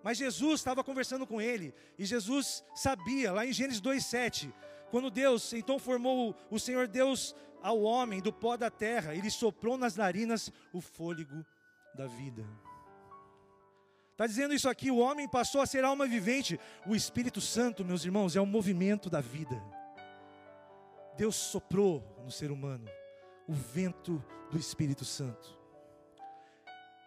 Mas 0.03 0.17
Jesus 0.17 0.59
estava 0.59 0.83
conversando 0.83 1.27
com 1.27 1.39
ele, 1.39 1.73
e 1.97 2.05
Jesus 2.05 2.63
sabia, 2.75 3.31
lá 3.31 3.45
em 3.45 3.53
Gênesis 3.53 3.81
2,7, 3.81 4.51
quando 4.89 5.11
Deus 5.11 5.53
então 5.53 5.77
formou 5.77 6.35
o 6.49 6.59
Senhor 6.59 6.87
Deus 6.87 7.35
ao 7.61 7.81
homem 7.81 8.21
do 8.21 8.33
pó 8.33 8.57
da 8.57 8.69
terra, 8.69 9.15
ele 9.15 9.29
soprou 9.29 9.77
nas 9.77 9.95
narinas 9.95 10.51
o 10.73 10.81
fôlego 10.81 11.45
da 11.93 12.07
vida. 12.07 12.45
Está 14.11 14.27
dizendo 14.27 14.53
isso 14.53 14.69
aqui: 14.69 14.91
o 14.91 14.97
homem 14.97 15.27
passou 15.27 15.61
a 15.61 15.65
ser 15.65 15.83
alma 15.83 16.05
vivente. 16.05 16.59
O 16.85 16.95
Espírito 16.95 17.41
Santo, 17.41 17.85
meus 17.85 18.05
irmãos, 18.05 18.35
é 18.35 18.41
o 18.41 18.45
movimento 18.45 19.09
da 19.09 19.21
vida. 19.21 19.61
Deus 21.17 21.35
soprou 21.35 22.03
no 22.23 22.31
ser 22.31 22.51
humano 22.51 22.85
o 23.47 23.53
vento 23.53 24.23
do 24.49 24.57
Espírito 24.57 25.05
Santo. 25.05 25.60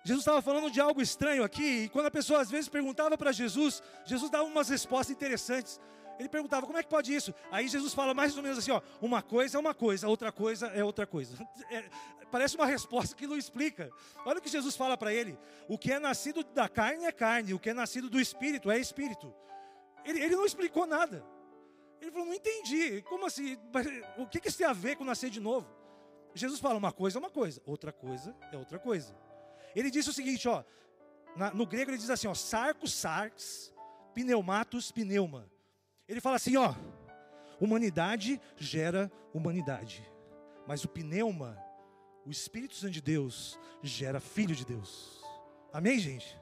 Jesus 0.05 0.21
estava 0.21 0.43
falando 0.43 0.71
de 0.71 0.81
algo 0.81 1.01
estranho 1.01 1.43
aqui, 1.43 1.85
e 1.85 1.89
quando 1.89 2.07
a 2.07 2.11
pessoa 2.11 2.41
às 2.41 2.51
vezes 2.51 2.69
perguntava 2.69 3.17
para 3.17 3.33
Jesus, 3.33 3.83
Jesus 4.05 4.31
dava 4.31 4.45
umas 4.45 4.69
respostas 4.69 5.17
interessantes. 5.17 5.81
Ele 6.19 6.29
perguntava, 6.29 6.67
como 6.67 6.79
é 6.79 6.83
que 6.83 6.89
pode 6.89 7.13
isso? 7.13 7.35
Aí 7.51 7.67
Jesus 7.67 7.95
fala 7.95 8.13
mais 8.13 8.37
ou 8.37 8.43
menos 8.43 8.59
assim, 8.59 8.71
ó, 8.71 8.83
uma 9.01 9.23
coisa 9.23 9.57
é 9.57 9.61
uma 9.61 9.75
coisa, 9.75 10.07
outra 10.07 10.31
coisa 10.31 10.67
é 10.69 10.85
outra 10.85 11.07
coisa. 11.07 11.37
É, 11.71 11.89
parece 12.31 12.57
uma 12.57 12.67
resposta 12.67 13.17
que 13.17 13.27
não 13.27 13.37
explica. 13.37 13.91
Olha 14.27 14.39
o 14.39 14.43
que 14.43 14.49
Jesus 14.49 14.77
fala 14.77 14.97
para 14.97 15.13
ele: 15.13 15.39
o 15.69 15.79
que 15.79 15.93
é 15.93 15.99
nascido 15.99 16.45
da 16.45 16.69
carne 16.69 17.07
é 17.07 17.13
carne, 17.13 17.55
o 17.55 17.59
que 17.59 17.71
é 17.71 17.75
nascido 17.75 18.11
do 18.11 18.21
espírito 18.21 18.71
é 18.71 18.79
espírito. 18.79 19.33
Ele, 20.05 20.21
ele 20.21 20.37
não 20.37 20.45
explicou 20.45 20.87
nada. 20.87 21.25
Ele 22.01 22.11
falou, 22.11 22.27
não 22.27 22.35
entendi. 22.35 23.01
Como 23.03 23.25
assim? 23.25 23.57
O 24.19 24.27
que, 24.27 24.41
que 24.41 24.49
isso 24.49 24.59
tem 24.59 24.67
a 24.67 24.73
ver 24.73 24.97
com 24.97 25.05
nascer 25.05 25.31
de 25.31 25.41
novo? 25.41 25.67
Jesus 26.35 26.61
fala, 26.61 26.77
uma 26.77 26.93
coisa 26.93 27.19
é 27.19 27.21
uma 27.21 27.31
coisa, 27.31 27.63
outra 27.65 27.93
coisa 27.93 28.37
é 28.53 28.57
outra 28.57 28.79
coisa. 28.79 29.17
Ele 29.75 29.91
disse 29.91 30.11
o 30.11 30.13
seguinte, 30.13 30.49
ó, 30.49 30.63
na, 31.37 31.53
no 31.53 31.67
grego 31.67 31.91
ele 31.91 31.99
diz 31.99 32.11
assim, 32.11 32.29
ó, 32.29 32.35
sarcos, 32.35 32.93
sarx, 32.93 33.73
pneumatos, 34.15 34.93
pneuma. 34.93 35.51
Ele 36.09 36.21
fala 36.21 36.37
assim, 36.37 36.57
ó, 36.57 36.75
humanidade 37.61 38.41
gera 38.57 39.11
humanidade, 39.33 40.09
mas 40.67 40.85
o 40.85 40.89
pneuma, 40.89 41.59
o 42.25 42.31
Espírito 42.31 42.75
Santo 42.75 42.93
de 42.93 43.03
Deus, 43.03 43.59
gera 43.83 44.21
filho 44.21 44.55
de 44.55 44.65
Deus. 44.65 45.23
Amém, 45.73 45.99
gente? 45.99 46.39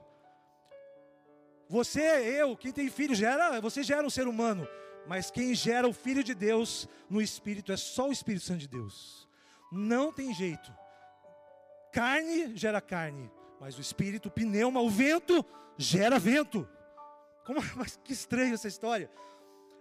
Você, 1.69 2.01
eu, 2.01 2.55
quem 2.55 2.71
tem 2.71 2.91
filho 2.91 3.15
gera, 3.15 3.59
você 3.61 3.83
gera 3.83 4.07
um 4.07 4.11
ser 4.11 4.29
humano, 4.29 4.69
mas 5.07 5.31
quem 5.31 5.55
gera 5.55 5.89
o 5.89 5.93
filho 5.93 6.23
de 6.23 6.35
Deus 6.35 6.87
no 7.09 7.21
Espírito 7.21 7.73
é 7.73 7.77
só 7.77 8.09
o 8.09 8.13
Espírito 8.13 8.45
Santo 8.45 8.61
de 8.61 8.69
Deus. 8.69 9.27
Não 9.73 10.13
tem 10.13 10.35
jeito. 10.35 10.71
Carne 11.93 12.57
gera 12.57 12.81
carne, 12.81 13.31
mas 13.61 13.77
o 13.77 13.81
Espírito, 13.81 14.29
o 14.29 14.33
pneuma, 14.33 14.81
o 14.81 14.89
vento 14.89 15.45
gera 15.77 16.19
vento. 16.19 16.69
Como, 17.45 17.61
mas 17.77 18.01
que 18.03 18.13
estranho 18.13 18.55
essa 18.55 18.67
história. 18.67 19.11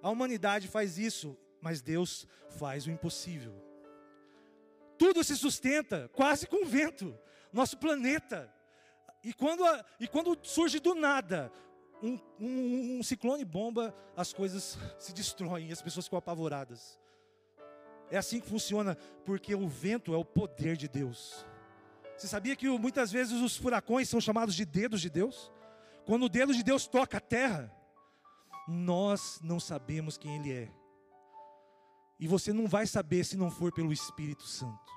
A 0.03 0.09
humanidade 0.09 0.67
faz 0.67 0.97
isso, 0.97 1.37
mas 1.61 1.81
Deus 1.81 2.27
faz 2.49 2.85
o 2.85 2.91
impossível. 2.91 3.53
Tudo 4.97 5.23
se 5.23 5.35
sustenta 5.37 6.09
quase 6.13 6.45
com 6.45 6.63
o 6.63 6.67
vento, 6.67 7.17
nosso 7.51 7.77
planeta. 7.77 8.53
E 9.23 9.33
quando, 9.33 9.63
e 9.99 10.07
quando 10.07 10.37
surge 10.43 10.79
do 10.79 10.93
nada 10.93 11.51
um, 12.01 12.19
um, 12.39 12.97
um 12.99 13.03
ciclone 13.03 13.45
bomba, 13.45 13.95
as 14.17 14.33
coisas 14.33 14.77
se 14.99 15.13
destroem, 15.13 15.71
as 15.71 15.81
pessoas 15.81 16.05
ficam 16.05 16.19
apavoradas. 16.19 16.99
É 18.09 18.17
assim 18.17 18.41
que 18.41 18.49
funciona, 18.49 18.95
porque 19.23 19.55
o 19.55 19.67
vento 19.67 20.13
é 20.13 20.17
o 20.17 20.25
poder 20.25 20.75
de 20.75 20.87
Deus. 20.87 21.45
Você 22.21 22.27
sabia 22.27 22.55
que 22.55 22.69
muitas 22.69 23.11
vezes 23.11 23.41
os 23.41 23.57
furacões 23.57 24.07
são 24.07 24.21
chamados 24.21 24.53
de 24.53 24.63
dedos 24.63 25.01
de 25.01 25.09
Deus? 25.09 25.51
Quando 26.05 26.25
o 26.25 26.29
dedo 26.29 26.53
de 26.53 26.61
Deus 26.61 26.85
toca 26.85 27.17
a 27.17 27.19
terra, 27.19 27.75
nós 28.67 29.39
não 29.41 29.59
sabemos 29.59 30.19
quem 30.19 30.35
Ele 30.35 30.53
é. 30.53 30.71
E 32.19 32.27
você 32.27 32.53
não 32.53 32.67
vai 32.67 32.85
saber 32.85 33.23
se 33.23 33.35
não 33.35 33.49
for 33.49 33.73
pelo 33.73 33.91
Espírito 33.91 34.43
Santo. 34.43 34.93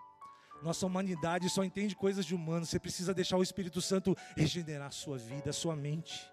Nossa 0.62 0.84
humanidade 0.84 1.48
só 1.48 1.64
entende 1.64 1.96
coisas 1.96 2.26
de 2.26 2.34
humano. 2.34 2.66
Você 2.66 2.78
precisa 2.78 3.14
deixar 3.14 3.38
o 3.38 3.42
Espírito 3.42 3.80
Santo 3.80 4.14
regenerar 4.36 4.88
a 4.88 4.90
sua 4.90 5.16
vida, 5.16 5.48
a 5.48 5.54
sua 5.54 5.74
mente. 5.74 6.30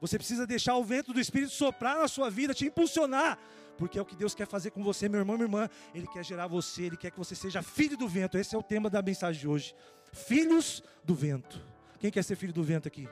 Você 0.00 0.16
precisa 0.18 0.46
deixar 0.46 0.76
o 0.76 0.84
vento 0.84 1.12
do 1.12 1.18
Espírito 1.18 1.50
soprar 1.50 1.98
na 1.98 2.06
sua 2.06 2.30
vida, 2.30 2.54
te 2.54 2.64
impulsionar. 2.64 3.36
Porque 3.78 3.98
é 3.98 4.02
o 4.02 4.04
que 4.04 4.16
Deus 4.16 4.34
quer 4.34 4.46
fazer 4.46 4.72
com 4.72 4.82
você, 4.82 5.08
meu 5.08 5.20
irmão, 5.20 5.36
minha 5.36 5.46
irmã. 5.46 5.70
Ele 5.94 6.06
quer 6.06 6.24
gerar 6.24 6.48
você, 6.48 6.82
Ele 6.82 6.96
quer 6.96 7.10
que 7.10 7.18
você 7.18 7.34
seja 7.34 7.62
filho 7.62 7.96
do 7.96 8.08
vento. 8.08 8.36
Esse 8.36 8.54
é 8.54 8.58
o 8.58 8.62
tema 8.62 8.90
da 8.90 9.00
mensagem 9.00 9.40
de 9.40 9.48
hoje. 9.48 9.74
Filhos 10.12 10.82
do 11.04 11.14
vento. 11.14 11.64
Quem 11.98 12.10
quer 12.10 12.24
ser 12.24 12.36
filho 12.36 12.52
do 12.52 12.62
vento 12.62 12.88
aqui? 12.88 13.08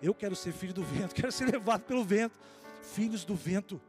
Eu 0.00 0.14
quero 0.14 0.36
ser 0.36 0.52
filho 0.52 0.72
do 0.72 0.84
vento, 0.84 1.12
quero 1.16 1.32
ser 1.32 1.50
levado 1.50 1.82
pelo 1.82 2.04
vento 2.04 2.38
filhos 2.82 3.24
do 3.24 3.34
vento. 3.34 3.80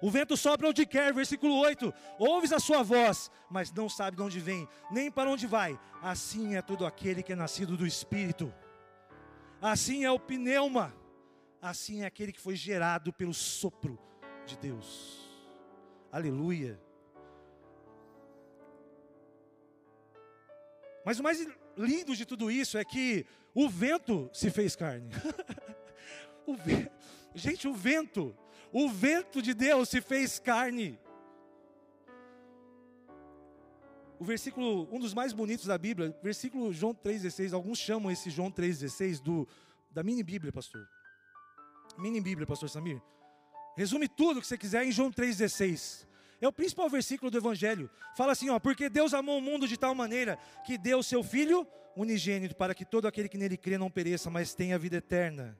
O 0.00 0.10
vento 0.10 0.36
sopra 0.36 0.68
onde 0.68 0.86
quer, 0.86 1.12
versículo 1.12 1.58
8. 1.58 1.92
Ouves 2.18 2.52
a 2.52 2.60
sua 2.60 2.82
voz, 2.82 3.30
mas 3.50 3.72
não 3.72 3.88
sabe 3.88 4.16
de 4.16 4.22
onde 4.22 4.38
vem, 4.38 4.68
nem 4.90 5.10
para 5.10 5.30
onde 5.30 5.46
vai. 5.46 5.78
Assim 6.00 6.54
é 6.54 6.62
todo 6.62 6.86
aquele 6.86 7.22
que 7.22 7.32
é 7.32 7.36
nascido 7.36 7.76
do 7.76 7.86
Espírito. 7.86 8.52
Assim 9.60 10.04
é 10.04 10.10
o 10.10 10.20
pneuma. 10.20 10.94
Assim 11.60 12.02
é 12.02 12.06
aquele 12.06 12.32
que 12.32 12.40
foi 12.40 12.54
gerado 12.54 13.12
pelo 13.12 13.34
sopro 13.34 13.98
de 14.48 14.56
Deus. 14.56 15.18
Aleluia. 16.10 16.80
Mas 21.04 21.18
o 21.20 21.22
mais 21.22 21.46
lindo 21.76 22.16
de 22.16 22.26
tudo 22.26 22.50
isso 22.50 22.76
é 22.76 22.84
que 22.84 23.26
o 23.54 23.68
vento 23.68 24.28
se 24.32 24.50
fez 24.50 24.74
carne. 24.74 25.10
o 26.46 26.56
Gente, 27.34 27.68
o 27.68 27.74
vento, 27.74 28.36
o 28.72 28.88
vento 28.88 29.40
de 29.40 29.54
Deus 29.54 29.88
se 29.88 30.00
fez 30.00 30.38
carne. 30.38 30.98
O 34.18 34.24
versículo, 34.24 34.88
um 34.90 34.98
dos 34.98 35.14
mais 35.14 35.32
bonitos 35.32 35.66
da 35.66 35.78
Bíblia, 35.78 36.16
versículo 36.22 36.72
João 36.72 36.92
3,16. 36.92 37.52
Alguns 37.52 37.78
chamam 37.78 38.10
esse 38.10 38.30
João 38.30 38.50
3,16 38.50 39.22
do, 39.22 39.46
da 39.90 40.02
mini 40.02 40.22
Bíblia, 40.22 40.52
pastor. 40.52 40.88
Mini 41.96 42.20
Bíblia, 42.20 42.46
pastor 42.46 42.68
Samir. 42.68 43.00
Resume 43.78 44.08
tudo 44.08 44.40
que 44.40 44.46
você 44.48 44.58
quiser 44.58 44.84
em 44.84 44.90
João 44.90 45.08
3,16. 45.08 46.04
É 46.40 46.48
o 46.48 46.52
principal 46.52 46.90
versículo 46.90 47.30
do 47.30 47.38
Evangelho. 47.38 47.88
Fala 48.16 48.32
assim, 48.32 48.50
ó, 48.50 48.58
porque 48.58 48.88
Deus 48.88 49.14
amou 49.14 49.38
o 49.38 49.40
mundo 49.40 49.68
de 49.68 49.76
tal 49.76 49.94
maneira 49.94 50.36
que 50.66 50.76
deu 50.76 50.98
o 50.98 51.02
seu 51.02 51.22
Filho 51.22 51.64
unigênito 51.96 52.56
para 52.56 52.74
que 52.74 52.84
todo 52.84 53.06
aquele 53.06 53.28
que 53.28 53.38
nele 53.38 53.56
crê 53.56 53.78
não 53.78 53.88
pereça, 53.88 54.28
mas 54.30 54.52
tenha 54.52 54.76
vida 54.80 54.96
eterna. 54.96 55.56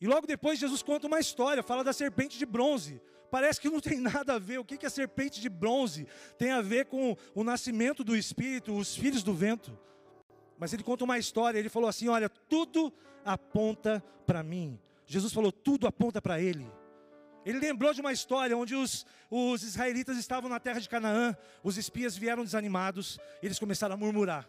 E 0.00 0.08
logo 0.08 0.26
depois 0.26 0.58
Jesus 0.58 0.82
conta 0.82 1.06
uma 1.06 1.20
história, 1.20 1.62
fala 1.62 1.84
da 1.84 1.92
serpente 1.92 2.36
de 2.36 2.44
bronze. 2.44 3.00
Parece 3.30 3.60
que 3.60 3.70
não 3.70 3.78
tem 3.78 4.00
nada 4.02 4.34
a 4.34 4.38
ver. 4.40 4.58
O 4.58 4.64
que, 4.64 4.78
que 4.78 4.86
a 4.86 4.90
serpente 4.90 5.40
de 5.40 5.48
bronze 5.48 6.08
tem 6.36 6.50
a 6.50 6.60
ver 6.60 6.86
com 6.86 7.16
o 7.36 7.44
nascimento 7.44 8.02
do 8.02 8.16
Espírito, 8.16 8.76
os 8.76 8.96
filhos 8.96 9.22
do 9.22 9.32
vento? 9.32 9.78
Mas 10.58 10.72
ele 10.72 10.82
conta 10.82 11.04
uma 11.04 11.20
história, 11.20 11.56
ele 11.56 11.68
falou 11.68 11.88
assim: 11.88 12.08
olha, 12.08 12.28
tudo 12.28 12.92
aponta 13.24 14.02
para 14.26 14.42
mim. 14.42 14.76
Jesus 15.08 15.32
falou, 15.32 15.50
tudo 15.50 15.86
aponta 15.86 16.20
para 16.20 16.38
ele. 16.38 16.70
Ele 17.44 17.58
lembrou 17.58 17.94
de 17.94 18.00
uma 18.02 18.12
história 18.12 18.54
onde 18.54 18.74
os, 18.74 19.06
os 19.30 19.62
israelitas 19.62 20.18
estavam 20.18 20.50
na 20.50 20.60
terra 20.60 20.78
de 20.78 20.88
Canaã, 20.88 21.34
os 21.64 21.78
espias 21.78 22.14
vieram 22.14 22.44
desanimados, 22.44 23.18
eles 23.42 23.58
começaram 23.58 23.94
a 23.94 23.96
murmurar. 23.96 24.46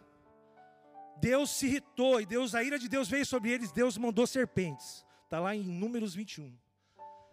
Deus 1.16 1.50
se 1.50 1.66
irritou 1.66 2.20
e 2.20 2.26
Deus, 2.26 2.54
a 2.54 2.62
ira 2.62 2.78
de 2.78 2.90
Deus 2.90 3.08
veio 3.08 3.24
sobre 3.24 3.50
eles, 3.50 3.72
Deus 3.72 3.96
mandou 3.96 4.26
serpentes. 4.26 5.04
Está 5.24 5.40
lá 5.40 5.56
em 5.56 5.62
Números 5.62 6.14
21. 6.14 6.54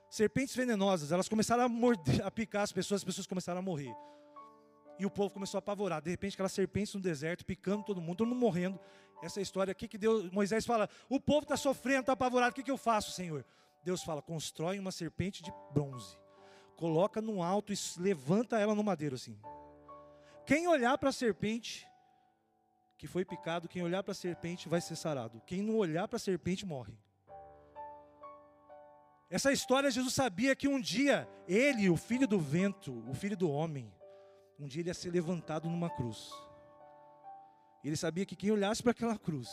Serpentes 0.09 0.55
venenosas, 0.55 1.11
elas 1.11 1.27
começaram 1.27 1.63
a, 1.63 1.69
morder, 1.69 2.25
a 2.25 2.31
picar 2.31 2.61
as 2.61 2.71
pessoas, 2.71 3.01
as 3.01 3.05
pessoas 3.05 3.27
começaram 3.27 3.59
a 3.59 3.61
morrer. 3.61 3.93
E 4.99 5.05
o 5.05 5.09
povo 5.09 5.33
começou 5.33 5.57
a 5.57 5.59
apavorar. 5.59 6.01
De 6.01 6.09
repente, 6.09 6.33
aquelas 6.33 6.51
serpentes 6.51 6.93
no 6.93 7.01
deserto, 7.01 7.45
picando 7.45 7.83
todo 7.83 8.01
mundo, 8.01 8.17
todo 8.17 8.27
mundo 8.27 8.39
morrendo. 8.39 8.79
Essa 9.21 9.41
história 9.41 9.71
aqui 9.71 9.87
que 9.87 9.97
Deus, 9.97 10.29
Moisés 10.31 10.65
fala: 10.65 10.89
o 11.09 11.19
povo 11.19 11.43
está 11.43 11.57
sofrendo, 11.57 12.01
está 12.01 12.13
apavorado, 12.13 12.51
o 12.51 12.55
que, 12.55 12.63
que 12.63 12.71
eu 12.71 12.77
faço, 12.77 13.11
Senhor? 13.11 13.45
Deus 13.83 14.03
fala: 14.03 14.21
constrói 14.21 14.79
uma 14.79 14.91
serpente 14.91 15.43
de 15.43 15.51
bronze, 15.71 16.17
coloca 16.75 17.21
no 17.21 17.41
alto 17.41 17.73
e 17.73 17.77
levanta 17.97 18.59
ela 18.59 18.75
no 18.75 18.83
madeiro 18.83 19.15
assim. 19.15 19.39
Quem 20.45 20.67
olhar 20.67 20.97
para 20.97 21.09
a 21.09 21.13
serpente 21.13 21.87
que 22.97 23.07
foi 23.07 23.23
picado, 23.23 23.67
quem 23.67 23.83
olhar 23.83 24.01
para 24.01 24.11
a 24.11 24.15
serpente 24.15 24.67
vai 24.67 24.81
ser 24.81 24.95
sarado. 24.95 25.41
Quem 25.45 25.61
não 25.61 25.77
olhar 25.77 26.07
para 26.07 26.17
a 26.17 26.19
serpente 26.19 26.65
morre. 26.65 26.97
Essa 29.29 29.51
história 29.51 29.91
Jesus 29.91 30.13
sabia 30.13 30.55
que 30.55 30.67
um 30.67 30.79
dia 30.79 31.29
ele, 31.47 31.89
o 31.89 31.97
filho 31.97 32.27
do 32.27 32.39
vento, 32.39 33.03
o 33.07 33.13
filho 33.13 33.35
do 33.35 33.51
homem, 33.51 33.93
um 34.59 34.67
dia 34.67 34.81
ele 34.81 34.89
ia 34.89 34.93
ser 34.93 35.11
levantado 35.11 35.69
numa 35.69 35.89
cruz. 35.89 36.31
Ele 37.83 37.95
sabia 37.95 38.25
que 38.25 38.35
quem 38.35 38.51
olhasse 38.51 38.81
para 38.81 38.91
aquela 38.91 39.17
cruz, 39.17 39.49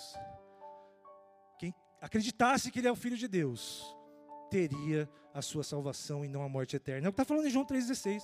quem 1.58 1.74
acreditasse 2.00 2.70
que 2.70 2.78
ele 2.78 2.88
é 2.88 2.92
o 2.92 2.96
filho 2.96 3.16
de 3.16 3.28
Deus, 3.28 3.94
teria 4.50 5.08
a 5.32 5.42
sua 5.42 5.62
salvação 5.62 6.24
e 6.24 6.28
não 6.28 6.42
a 6.42 6.48
morte 6.48 6.76
eterna. 6.76 7.06
É 7.06 7.10
o 7.10 7.12
que 7.12 7.20
está 7.20 7.24
falando 7.24 7.46
em 7.46 7.50
João 7.50 7.66
3,16. 7.66 8.22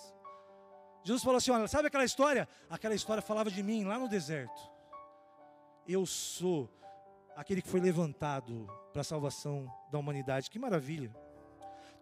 Jesus 1.04 1.22
falou 1.22 1.38
assim: 1.38 1.50
olha, 1.50 1.68
sabe 1.68 1.88
aquela 1.88 2.04
história? 2.04 2.48
Aquela 2.68 2.94
história 2.94 3.22
falava 3.22 3.50
de 3.50 3.62
mim 3.62 3.84
lá 3.84 3.98
no 3.98 4.08
deserto. 4.08 4.60
Eu 5.86 6.06
sou 6.06 6.70
aquele 7.36 7.62
que 7.62 7.68
foi 7.68 7.80
levantado 7.80 8.66
para 8.92 9.00
a 9.00 9.04
salvação 9.04 9.66
da 9.90 9.98
humanidade. 9.98 10.50
Que 10.50 10.58
maravilha! 10.58 11.14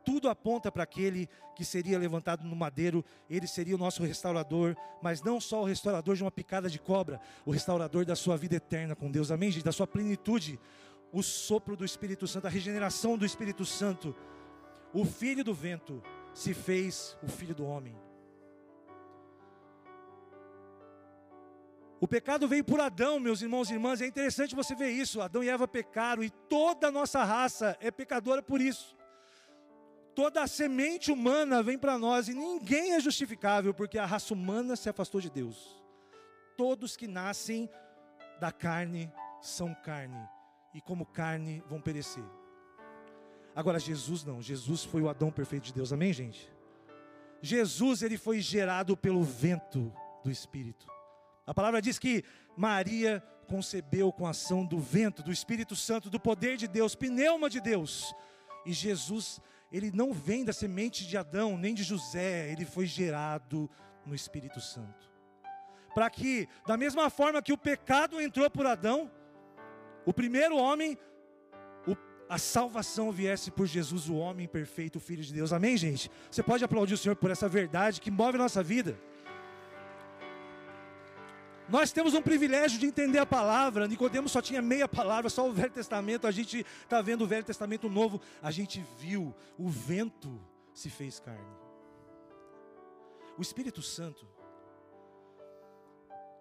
Tudo 0.09 0.31
aponta 0.31 0.73
para 0.73 0.85
aquele 0.85 1.29
que 1.55 1.63
seria 1.63 1.99
levantado 1.99 2.43
no 2.43 2.57
madeiro, 2.57 3.05
ele 3.29 3.47
seria 3.47 3.75
o 3.75 3.79
nosso 3.79 4.03
restaurador, 4.03 4.75
mas 5.03 5.23
não 5.23 5.39
só 5.39 5.61
o 5.61 5.67
restaurador 5.67 6.17
de 6.17 6.25
uma 6.25 6.31
picada 6.31 6.71
de 6.71 6.79
cobra, 6.79 7.21
o 7.45 7.51
restaurador 7.51 8.07
da 8.07 8.17
sua 8.17 8.35
vida 8.35 8.57
eterna 8.57 8.97
com 8.97 9.11
Deus, 9.11 9.31
amém, 9.31 9.51
gente? 9.51 9.67
Da 9.67 9.71
sua 9.71 9.87
plenitude, 9.87 10.59
o 11.13 11.23
sopro 11.23 11.77
do 11.77 11.85
Espírito 11.85 12.27
Santo, 12.27 12.47
a 12.47 12.51
regeneração 12.51 13.19
do 13.19 13.27
Espírito 13.27 13.67
Santo. 13.67 14.17
O 14.95 15.05
filho 15.05 15.45
do 15.45 15.53
vento 15.53 16.03
se 16.33 16.55
fez 16.55 17.15
o 17.23 17.29
filho 17.29 17.55
do 17.55 17.67
homem. 17.67 17.95
O 22.01 22.09
pecado 22.09 22.49
veio 22.49 22.65
por 22.65 22.81
Adão, 22.81 23.21
meus 23.21 23.43
irmãos 23.43 23.69
e 23.69 23.75
irmãs, 23.75 24.01
é 24.01 24.07
interessante 24.07 24.57
você 24.57 24.75
ver 24.75 24.89
isso. 24.89 25.21
Adão 25.21 25.45
e 25.45 25.51
Eva 25.51 25.69
pecaram 25.69 26.25
e 26.25 26.31
toda 26.31 26.89
a 26.89 26.91
nossa 26.91 27.23
raça 27.25 27.77
é 27.79 27.91
pecadora 27.91 28.43
por 28.43 28.59
isso 28.59 28.97
toda 30.19 30.43
a 30.43 30.49
semente 30.49 31.13
humana 31.13 31.63
vem 31.63 31.79
para 31.79 31.97
nós 31.97 32.27
e 32.27 32.35
ninguém 32.35 32.95
é 32.95 32.99
justificável 32.99 33.73
porque 33.73 33.97
a 33.97 34.05
raça 34.05 34.35
humana 34.35 34.75
se 34.75 34.89
afastou 34.89 35.21
de 35.21 35.31
Deus. 35.31 35.81
Todos 36.57 36.97
que 36.97 37.07
nascem 37.07 37.71
da 38.41 38.51
carne 38.51 39.13
são 39.41 39.73
carne 39.73 40.19
e 40.75 40.81
como 40.81 41.07
carne 41.07 41.63
vão 41.69 41.81
perecer. 41.81 42.25
Agora 43.55 43.79
Jesus 43.79 44.25
não, 44.25 44.43
Jesus 44.43 44.83
foi 44.83 45.03
o 45.03 45.09
Adão 45.09 45.31
perfeito 45.31 45.67
de 45.67 45.73
Deus. 45.73 45.93
Amém, 45.93 46.13
gente? 46.13 46.53
Jesus 47.41 48.03
ele 48.03 48.19
foi 48.19 48.41
gerado 48.41 48.97
pelo 48.97 49.23
vento 49.23 49.93
do 50.25 50.33
Espírito. 50.33 50.85
A 51.47 51.55
palavra 51.55 51.81
diz 51.81 51.97
que 51.97 52.25
Maria 52.57 53.23
concebeu 53.47 54.13
com 54.13 54.27
a 54.27 54.31
ação 54.31 54.67
do 54.67 54.81
vento, 54.81 55.23
do 55.23 55.31
Espírito 55.31 55.77
Santo, 55.77 56.11
do 56.11 56.19
poder 56.19 56.57
de 56.57 56.67
Deus, 56.67 56.97
pneuma 56.97 57.49
de 57.49 57.61
Deus. 57.61 58.13
E 58.67 58.73
Jesus 58.73 59.41
ele 59.71 59.91
não 59.93 60.13
vem 60.13 60.45
da 60.45 60.53
semente 60.53 61.07
de 61.07 61.17
Adão, 61.17 61.59
nem 61.59 61.75
de 61.75 61.83
José, 61.83 62.51
ele 62.51 62.65
foi 62.65 62.87
gerado 62.87 63.71
no 64.05 64.15
Espírito 64.15 64.61
Santo. 64.61 65.09
Para 65.95 66.09
que, 66.09 66.49
da 66.67 66.77
mesma 66.77 67.11
forma 67.11 67.43
que 67.43 67.53
o 67.53 67.59
pecado 67.59 68.21
entrou 68.21 68.49
por 68.51 68.67
Adão, 68.67 69.11
o 70.07 70.13
primeiro 70.13 70.57
homem, 70.57 70.97
o, 71.87 71.95
a 72.29 72.39
salvação 72.39 73.13
viesse 73.13 73.51
por 73.51 73.67
Jesus, 73.67 74.09
o 74.09 74.15
homem 74.15 74.49
perfeito, 74.49 74.97
o 74.97 75.01
Filho 75.01 75.23
de 75.23 75.33
Deus. 75.35 75.53
Amém, 75.53 75.77
gente? 75.77 76.11
Você 76.31 76.43
pode 76.43 76.65
aplaudir 76.65 76.95
o 76.95 76.99
Senhor 76.99 77.17
por 77.17 77.31
essa 77.31 77.49
verdade 77.49 78.01
que 78.01 78.11
move 78.11 78.37
a 78.37 78.43
nossa 78.43 78.63
vida. 78.63 78.99
Nós 81.69 81.93
temos 81.93 82.15
um 82.15 82.23
privilégio 82.23 82.79
de 82.79 82.87
entender 82.87 83.19
a 83.19 83.27
palavra. 83.27 83.87
Nicodemos 83.87 84.33
só 84.33 84.41
tinha 84.41 84.63
meia 84.63 84.89
palavra, 84.89 85.29
só 85.29 85.47
o 85.47 85.53
Velho 85.53 85.71
Testamento. 85.71 86.27
A 86.27 86.31
gente 86.31 86.65
está 86.83 87.03
vendo 87.03 87.25
o 87.25 87.27
Velho 87.27 87.45
Testamento 87.45 87.91
novo. 87.91 88.21
A 88.43 88.51
gente 88.51 88.83
viu 88.99 89.35
o 89.59 89.69
vento 89.69 90.41
se 90.73 90.89
fez 90.89 91.21
carne. 91.21 91.57
O 93.37 93.43
Espírito 93.43 93.83
Santo, 93.83 94.27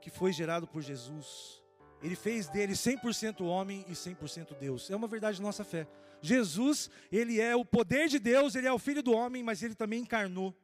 que 0.02 0.10
foi 0.10 0.32
gerado 0.32 0.66
por 0.66 0.82
Jesus, 0.82 1.62
ele 2.02 2.16
fez 2.16 2.48
dele 2.48 2.74
100% 2.74 3.42
homem 3.42 3.86
e 3.90 3.94
100% 3.94 4.58
Deus. 4.58 4.90
É 4.90 4.96
uma 4.96 5.08
verdade 5.08 5.38
de 5.38 5.44
nossa 5.44 5.66
fé. 5.66 5.88
Jesus, 6.22 6.90
ele 7.12 7.40
é 7.40 7.56
o 7.56 7.66
poder 7.66 8.08
de 8.08 8.18
Deus, 8.18 8.56
ele 8.56 8.68
é 8.68 8.72
o 8.72 8.80
filho 8.80 9.04
do 9.04 9.12
homem, 9.12 9.44
mas 9.44 9.62
ele 9.62 9.76
também 9.76 10.02
encarnou. 10.02 10.56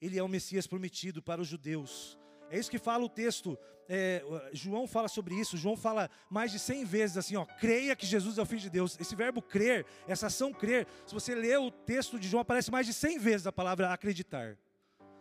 Ele 0.00 0.18
é 0.18 0.22
o 0.22 0.28
Messias 0.28 0.66
prometido 0.66 1.22
para 1.22 1.40
os 1.40 1.48
judeus. 1.48 2.18
É 2.50 2.58
isso 2.58 2.70
que 2.70 2.78
fala 2.78 3.04
o 3.04 3.08
texto. 3.08 3.56
É, 3.88 4.22
João 4.52 4.86
fala 4.86 5.08
sobre 5.08 5.34
isso. 5.34 5.56
João 5.56 5.76
fala 5.76 6.10
mais 6.28 6.50
de 6.50 6.58
100 6.58 6.84
vezes 6.84 7.16
assim: 7.16 7.36
ó, 7.36 7.46
creia 7.46 7.94
que 7.94 8.04
Jesus 8.04 8.38
é 8.38 8.42
o 8.42 8.46
Filho 8.46 8.60
de 8.60 8.70
Deus. 8.70 8.98
Esse 9.00 9.14
verbo 9.14 9.40
crer, 9.40 9.86
essa 10.06 10.26
ação 10.26 10.52
crer, 10.52 10.86
se 11.06 11.14
você 11.14 11.34
ler 11.34 11.58
o 11.58 11.70
texto 11.70 12.18
de 12.18 12.28
João, 12.28 12.40
aparece 12.40 12.70
mais 12.70 12.86
de 12.86 12.92
100 12.92 13.18
vezes 13.18 13.46
a 13.46 13.52
palavra 13.52 13.92
acreditar. 13.92 14.58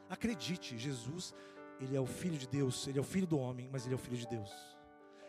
Acredite, 0.10 0.76
Jesus, 0.76 1.36
ele 1.80 1.96
é 1.96 2.02
o 2.02 2.08
Filho 2.08 2.38
de 2.38 2.48
Deus, 2.48 2.88
ele 2.88 2.98
é 2.98 3.02
o 3.02 3.06
Filho 3.06 3.28
do 3.28 3.38
homem, 3.38 3.70
mas 3.72 3.86
ele 3.86 3.94
é 3.94 3.96
o 3.96 4.00
Filho 4.00 4.18
de 4.18 4.28
Deus. 4.28 4.52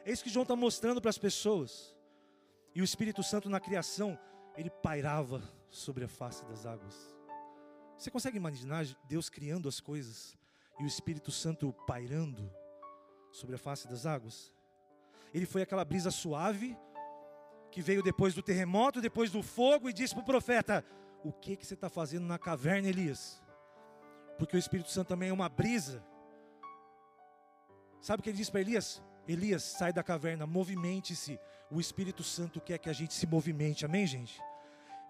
É 0.05 0.11
isso 0.11 0.25
que 0.25 0.31
João 0.31 0.43
está 0.43 0.57
mostrando 0.57 1.01
para 1.01 1.11
as 1.11 1.19
pessoas. 1.19 1.95
E 2.75 2.81
o 2.81 2.85
Espírito 2.85 3.23
Santo 3.23 3.51
na 3.51 3.61
criação, 3.61 4.19
ele 4.57 4.71
pairava 4.71 5.43
sobre 5.69 6.05
a 6.05 6.09
face 6.09 6.45
das 6.47 6.65
águas. 6.65 6.97
Você 7.99 8.11
consegue 8.11 8.39
imaginar 8.39 8.87
Deus 9.07 9.29
criando 9.29 9.69
as 9.69 9.81
coisas? 9.81 10.40
E 10.81 10.85
o 10.85 10.87
Espírito 10.87 11.31
Santo 11.31 11.73
pairando 11.87 12.51
sobre 13.31 13.55
a 13.55 13.59
face 13.59 13.87
das 13.87 14.07
águas. 14.07 14.51
Ele 15.33 15.45
foi 15.45 15.63
aquela 15.63 15.85
brisa 15.85 16.11
suave 16.11 16.77
que 17.71 17.83
veio 17.83 18.03
depois 18.03 18.35
do 18.35 18.43
terremoto, 18.43 19.01
depois 19.01 19.31
do 19.31 19.43
fogo, 19.43 19.89
e 19.89 19.93
disse 19.93 20.15
para 20.15 20.23
o 20.23 20.27
profeta: 20.27 20.85
O 21.23 21.33
que, 21.33 21.55
que 21.55 21.67
você 21.67 21.75
está 21.75 21.89
fazendo 21.89 22.27
na 22.27 22.39
caverna, 22.39 22.89
Elias? 22.89 23.43
Porque 24.39 24.57
o 24.57 24.59
Espírito 24.59 24.91
Santo 24.91 25.09
também 25.09 25.29
é 25.29 25.33
uma 25.33 25.51
brisa. 25.51 26.03
Sabe 28.01 28.21
o 28.21 28.23
que 28.23 28.31
ele 28.31 28.39
disse 28.39 28.51
para 28.51 28.63
Elias? 28.63 29.03
Elias, 29.29 29.63
sai 29.63 29.93
da 29.93 30.03
caverna, 30.03 30.47
movimente-se. 30.47 31.39
O 31.71 31.79
Espírito 31.79 32.25
Santo 32.25 32.59
quer 32.61 32.79
que 32.79 32.89
a 32.89 32.93
gente 32.93 33.13
se 33.13 33.27
movimente, 33.27 33.85
amém, 33.85 34.07
gente? 34.07 34.41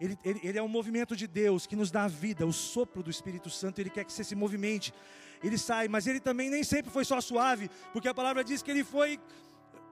Ele, 0.00 0.18
ele, 0.24 0.40
ele, 0.42 0.58
é 0.58 0.62
um 0.62 0.68
movimento 0.68 1.14
de 1.14 1.26
Deus 1.26 1.66
que 1.66 1.76
nos 1.76 1.90
dá 1.90 2.08
vida, 2.08 2.46
o 2.46 2.52
sopro 2.52 3.02
do 3.02 3.10
Espírito 3.10 3.50
Santo, 3.50 3.80
Ele 3.80 3.90
quer 3.90 4.04
que 4.04 4.12
você 4.12 4.24
se 4.24 4.34
movimente. 4.34 4.94
Ele 5.42 5.56
sai, 5.56 5.88
mas 5.88 6.06
ele 6.06 6.20
também 6.20 6.50
nem 6.50 6.62
sempre 6.62 6.90
foi 6.90 7.04
só 7.04 7.20
suave, 7.20 7.70
porque 7.92 8.08
a 8.08 8.14
palavra 8.14 8.44
diz 8.44 8.62
que 8.62 8.70
ele 8.70 8.84
foi, 8.84 9.18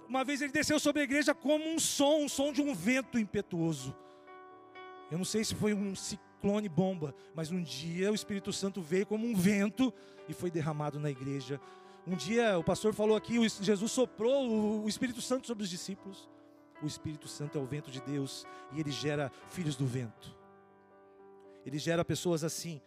uma 0.08 0.22
vez 0.22 0.42
ele 0.42 0.52
desceu 0.52 0.78
sobre 0.78 1.00
a 1.00 1.04
igreja 1.04 1.34
como 1.34 1.66
um 1.66 1.78
som, 1.78 2.18
um 2.18 2.28
som 2.28 2.52
de 2.52 2.60
um 2.60 2.74
vento 2.74 3.18
impetuoso. 3.18 3.96
Eu 5.10 5.16
não 5.16 5.24
sei 5.24 5.42
se 5.42 5.54
foi 5.54 5.72
um 5.72 5.94
ciclone 5.94 6.68
bomba, 6.68 7.14
mas 7.34 7.50
um 7.50 7.62
dia 7.62 8.12
o 8.12 8.14
Espírito 8.14 8.52
Santo 8.52 8.82
veio 8.82 9.06
como 9.06 9.26
um 9.26 9.34
vento 9.34 9.92
e 10.28 10.34
foi 10.34 10.50
derramado 10.50 11.00
na 11.00 11.10
igreja. 11.10 11.58
Um 12.06 12.14
dia 12.14 12.58
o 12.58 12.64
pastor 12.64 12.92
falou 12.92 13.16
aqui, 13.16 13.36
Jesus 13.48 13.90
soprou 13.90 14.82
o 14.84 14.88
Espírito 14.88 15.22
Santo 15.22 15.46
sobre 15.46 15.64
os 15.64 15.70
discípulos. 15.70 16.28
O 16.82 16.86
Espírito 16.86 17.26
Santo 17.26 17.58
é 17.58 17.60
o 17.60 17.66
vento 17.66 17.90
de 17.90 18.00
Deus 18.00 18.46
e 18.72 18.80
ele 18.80 18.90
gera 18.90 19.30
filhos 19.48 19.76
do 19.76 19.86
vento. 19.86 20.36
Ele 21.64 21.78
gera 21.78 22.04
pessoas 22.04 22.44
assim. 22.44 22.80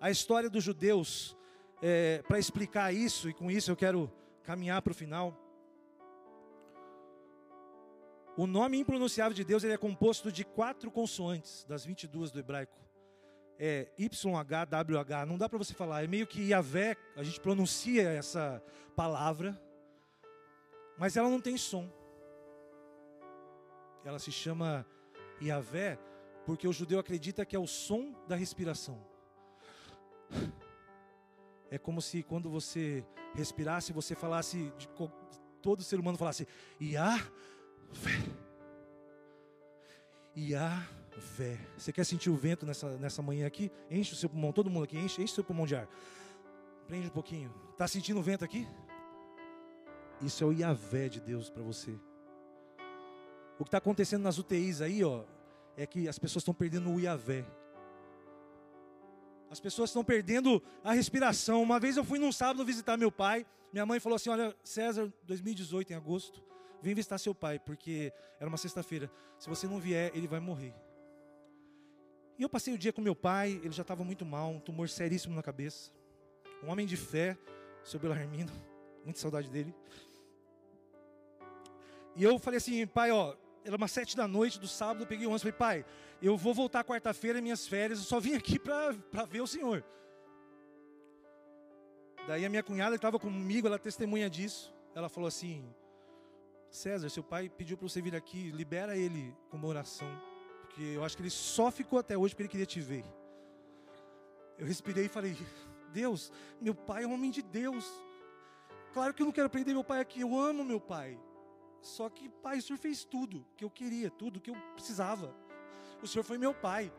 a 0.00 0.10
história 0.10 0.48
dos 0.48 0.62
judeus 0.62 1.36
é, 1.82 2.22
para 2.26 2.38
explicar 2.38 2.92
isso, 2.92 3.28
e 3.28 3.34
com 3.34 3.50
isso 3.50 3.70
eu 3.70 3.76
quero 3.76 4.10
caminhar 4.42 4.82
para 4.82 4.90
o 4.90 4.94
final. 4.94 5.36
O 8.36 8.46
nome 8.46 8.78
impronunciável 8.78 9.34
de 9.34 9.42
Deus 9.42 9.64
ele 9.64 9.72
é 9.72 9.78
composto 9.78 10.30
de 10.30 10.44
quatro 10.44 10.90
consoantes, 10.90 11.64
das 11.68 11.84
22 11.84 12.30
do 12.30 12.38
hebraico. 12.38 12.78
É 13.58 13.88
YHWH, 13.98 15.26
não 15.26 15.36
dá 15.36 15.48
para 15.48 15.58
você 15.58 15.74
falar, 15.74 16.04
é 16.04 16.06
meio 16.06 16.26
que 16.26 16.50
Yahvé, 16.50 16.96
a 17.16 17.24
gente 17.24 17.40
pronuncia 17.40 18.08
essa 18.08 18.62
palavra, 18.94 19.60
mas 20.96 21.16
ela 21.16 21.28
não 21.28 21.40
tem 21.40 21.56
som. 21.56 21.90
Ela 24.04 24.18
se 24.18 24.32
chama 24.32 24.86
Yahvé 25.40 25.98
porque 26.44 26.66
o 26.66 26.72
judeu 26.72 26.98
acredita 26.98 27.44
que 27.44 27.54
é 27.54 27.58
o 27.58 27.66
som 27.66 28.14
da 28.26 28.34
respiração. 28.34 28.98
É 31.70 31.76
como 31.76 32.00
se 32.00 32.22
quando 32.22 32.48
você 32.48 33.04
respirasse, 33.34 33.92
você 33.92 34.14
falasse, 34.14 34.72
todo 35.60 35.82
ser 35.82 36.00
humano 36.00 36.16
falasse, 36.16 36.48
Yahvé. 36.80 37.28
Yahvé. 40.34 41.58
Você 41.76 41.92
quer 41.92 42.04
sentir 42.04 42.30
o 42.30 42.34
vento 42.34 42.64
nessa, 42.64 42.96
nessa 42.96 43.20
manhã 43.20 43.46
aqui? 43.46 43.70
Enche 43.90 44.14
o 44.14 44.16
seu 44.16 44.30
pulmão, 44.30 44.52
todo 44.52 44.70
mundo 44.70 44.84
aqui, 44.84 44.96
enche, 44.96 45.20
enche 45.20 45.32
o 45.32 45.34
seu 45.34 45.44
pulmão 45.44 45.66
de 45.66 45.76
ar. 45.76 45.86
Prende 46.86 47.08
um 47.08 47.10
pouquinho. 47.10 47.52
Está 47.72 47.86
sentindo 47.86 48.20
o 48.20 48.22
vento 48.22 48.44
aqui? 48.44 48.66
Isso 50.22 50.42
é 50.42 50.46
o 50.46 50.52
Yahvé 50.52 51.10
de 51.10 51.20
Deus 51.20 51.50
para 51.50 51.62
você. 51.62 51.94
O 53.58 53.64
que 53.64 53.68
está 53.68 53.78
acontecendo 53.78 54.22
nas 54.22 54.38
UTIs 54.38 54.80
aí, 54.80 55.02
ó, 55.02 55.24
é 55.76 55.86
que 55.86 56.08
as 56.08 56.18
pessoas 56.18 56.42
estão 56.42 56.54
perdendo 56.54 56.90
o 56.90 57.00
Yahvé. 57.00 57.44
As 59.50 59.58
pessoas 59.58 59.90
estão 59.90 60.04
perdendo 60.04 60.62
a 60.84 60.92
respiração. 60.92 61.62
Uma 61.62 61.80
vez 61.80 61.96
eu 61.96 62.04
fui 62.04 62.18
num 62.18 62.30
sábado 62.30 62.64
visitar 62.64 62.96
meu 62.96 63.10
pai. 63.10 63.46
Minha 63.72 63.86
mãe 63.86 63.98
falou 63.98 64.16
assim: 64.16 64.30
Olha, 64.30 64.54
César, 64.62 65.12
2018, 65.24 65.92
em 65.92 65.96
agosto, 65.96 66.42
vem 66.82 66.94
visitar 66.94 67.18
seu 67.18 67.34
pai, 67.34 67.58
porque 67.58 68.12
era 68.38 68.48
uma 68.48 68.58
sexta-feira. 68.58 69.10
Se 69.38 69.48
você 69.48 69.66
não 69.66 69.80
vier, 69.80 70.10
ele 70.14 70.28
vai 70.28 70.40
morrer. 70.40 70.74
E 72.38 72.42
eu 72.42 72.48
passei 72.48 72.72
o 72.72 72.78
dia 72.78 72.92
com 72.92 73.00
meu 73.00 73.16
pai, 73.16 73.60
ele 73.64 73.72
já 73.72 73.82
estava 73.82 74.04
muito 74.04 74.24
mal, 74.24 74.50
um 74.50 74.60
tumor 74.60 74.88
seríssimo 74.88 75.34
na 75.34 75.42
cabeça. 75.42 75.90
Um 76.62 76.70
homem 76.70 76.86
de 76.86 76.96
fé, 76.96 77.36
seu 77.82 77.98
Belarmino, 77.98 78.52
muita 79.04 79.18
saudade 79.18 79.50
dele. 79.50 79.74
E 82.14 82.22
eu 82.22 82.38
falei 82.38 82.58
assim, 82.58 82.86
pai, 82.86 83.10
ó, 83.10 83.34
era 83.64 83.76
umas 83.76 83.92
sete 83.92 84.16
da 84.16 84.26
noite 84.26 84.58
do 84.58 84.68
sábado, 84.68 85.02
eu 85.02 85.06
peguei 85.06 85.26
o 85.26 85.30
ônibus 85.30 85.42
e 85.42 85.52
falei, 85.52 85.82
pai, 85.82 85.92
eu 86.22 86.36
vou 86.36 86.54
voltar 86.54 86.84
quarta-feira, 86.84 87.40
minhas 87.40 87.66
férias, 87.66 87.98
eu 87.98 88.04
só 88.04 88.18
vim 88.18 88.34
aqui 88.34 88.58
para 88.58 89.24
ver 89.28 89.40
o 89.40 89.46
senhor. 89.46 89.84
Daí 92.26 92.44
a 92.44 92.50
minha 92.50 92.62
cunhada 92.62 92.94
estava 92.94 93.18
comigo, 93.18 93.66
ela 93.66 93.78
testemunha 93.78 94.28
disso. 94.28 94.74
Ela 94.94 95.08
falou 95.08 95.26
assim: 95.26 95.64
César, 96.70 97.08
seu 97.08 97.22
pai 97.22 97.48
pediu 97.48 97.76
para 97.76 97.88
você 97.88 98.02
vir 98.02 98.14
aqui, 98.14 98.50
libera 98.50 98.96
ele 98.96 99.34
com 99.48 99.56
uma 99.56 99.66
oração. 99.66 100.08
Porque 100.60 100.82
eu 100.82 101.02
acho 101.04 101.16
que 101.16 101.22
ele 101.22 101.30
só 101.30 101.70
ficou 101.70 101.98
até 101.98 102.18
hoje 102.18 102.34
porque 102.34 102.42
ele 102.42 102.50
queria 102.50 102.66
te 102.66 102.80
ver. 102.80 103.04
Eu 104.58 104.66
respirei 104.66 105.06
e 105.06 105.08
falei: 105.08 105.36
Deus, 105.90 106.30
meu 106.60 106.74
pai 106.74 107.04
é 107.04 107.06
um 107.06 107.14
homem 107.14 107.30
de 107.30 107.40
Deus. 107.40 107.86
Claro 108.92 109.14
que 109.14 109.22
eu 109.22 109.26
não 109.26 109.32
quero 109.32 109.48
prender 109.48 109.72
meu 109.74 109.84
pai 109.84 110.00
aqui, 110.00 110.20
eu 110.20 110.38
amo 110.38 110.64
meu 110.64 110.80
pai. 110.80 111.18
Só 111.80 112.08
que, 112.08 112.28
pai, 112.28 112.58
o 112.58 112.62
Senhor 112.62 112.78
fez 112.78 113.04
tudo 113.04 113.46
que 113.56 113.64
eu 113.64 113.70
queria, 113.70 114.10
tudo 114.10 114.40
que 114.40 114.50
eu 114.50 114.56
precisava. 114.74 115.34
O 116.02 116.06
Senhor 116.06 116.24
foi 116.24 116.38
meu 116.38 116.52
pai. 116.54 116.92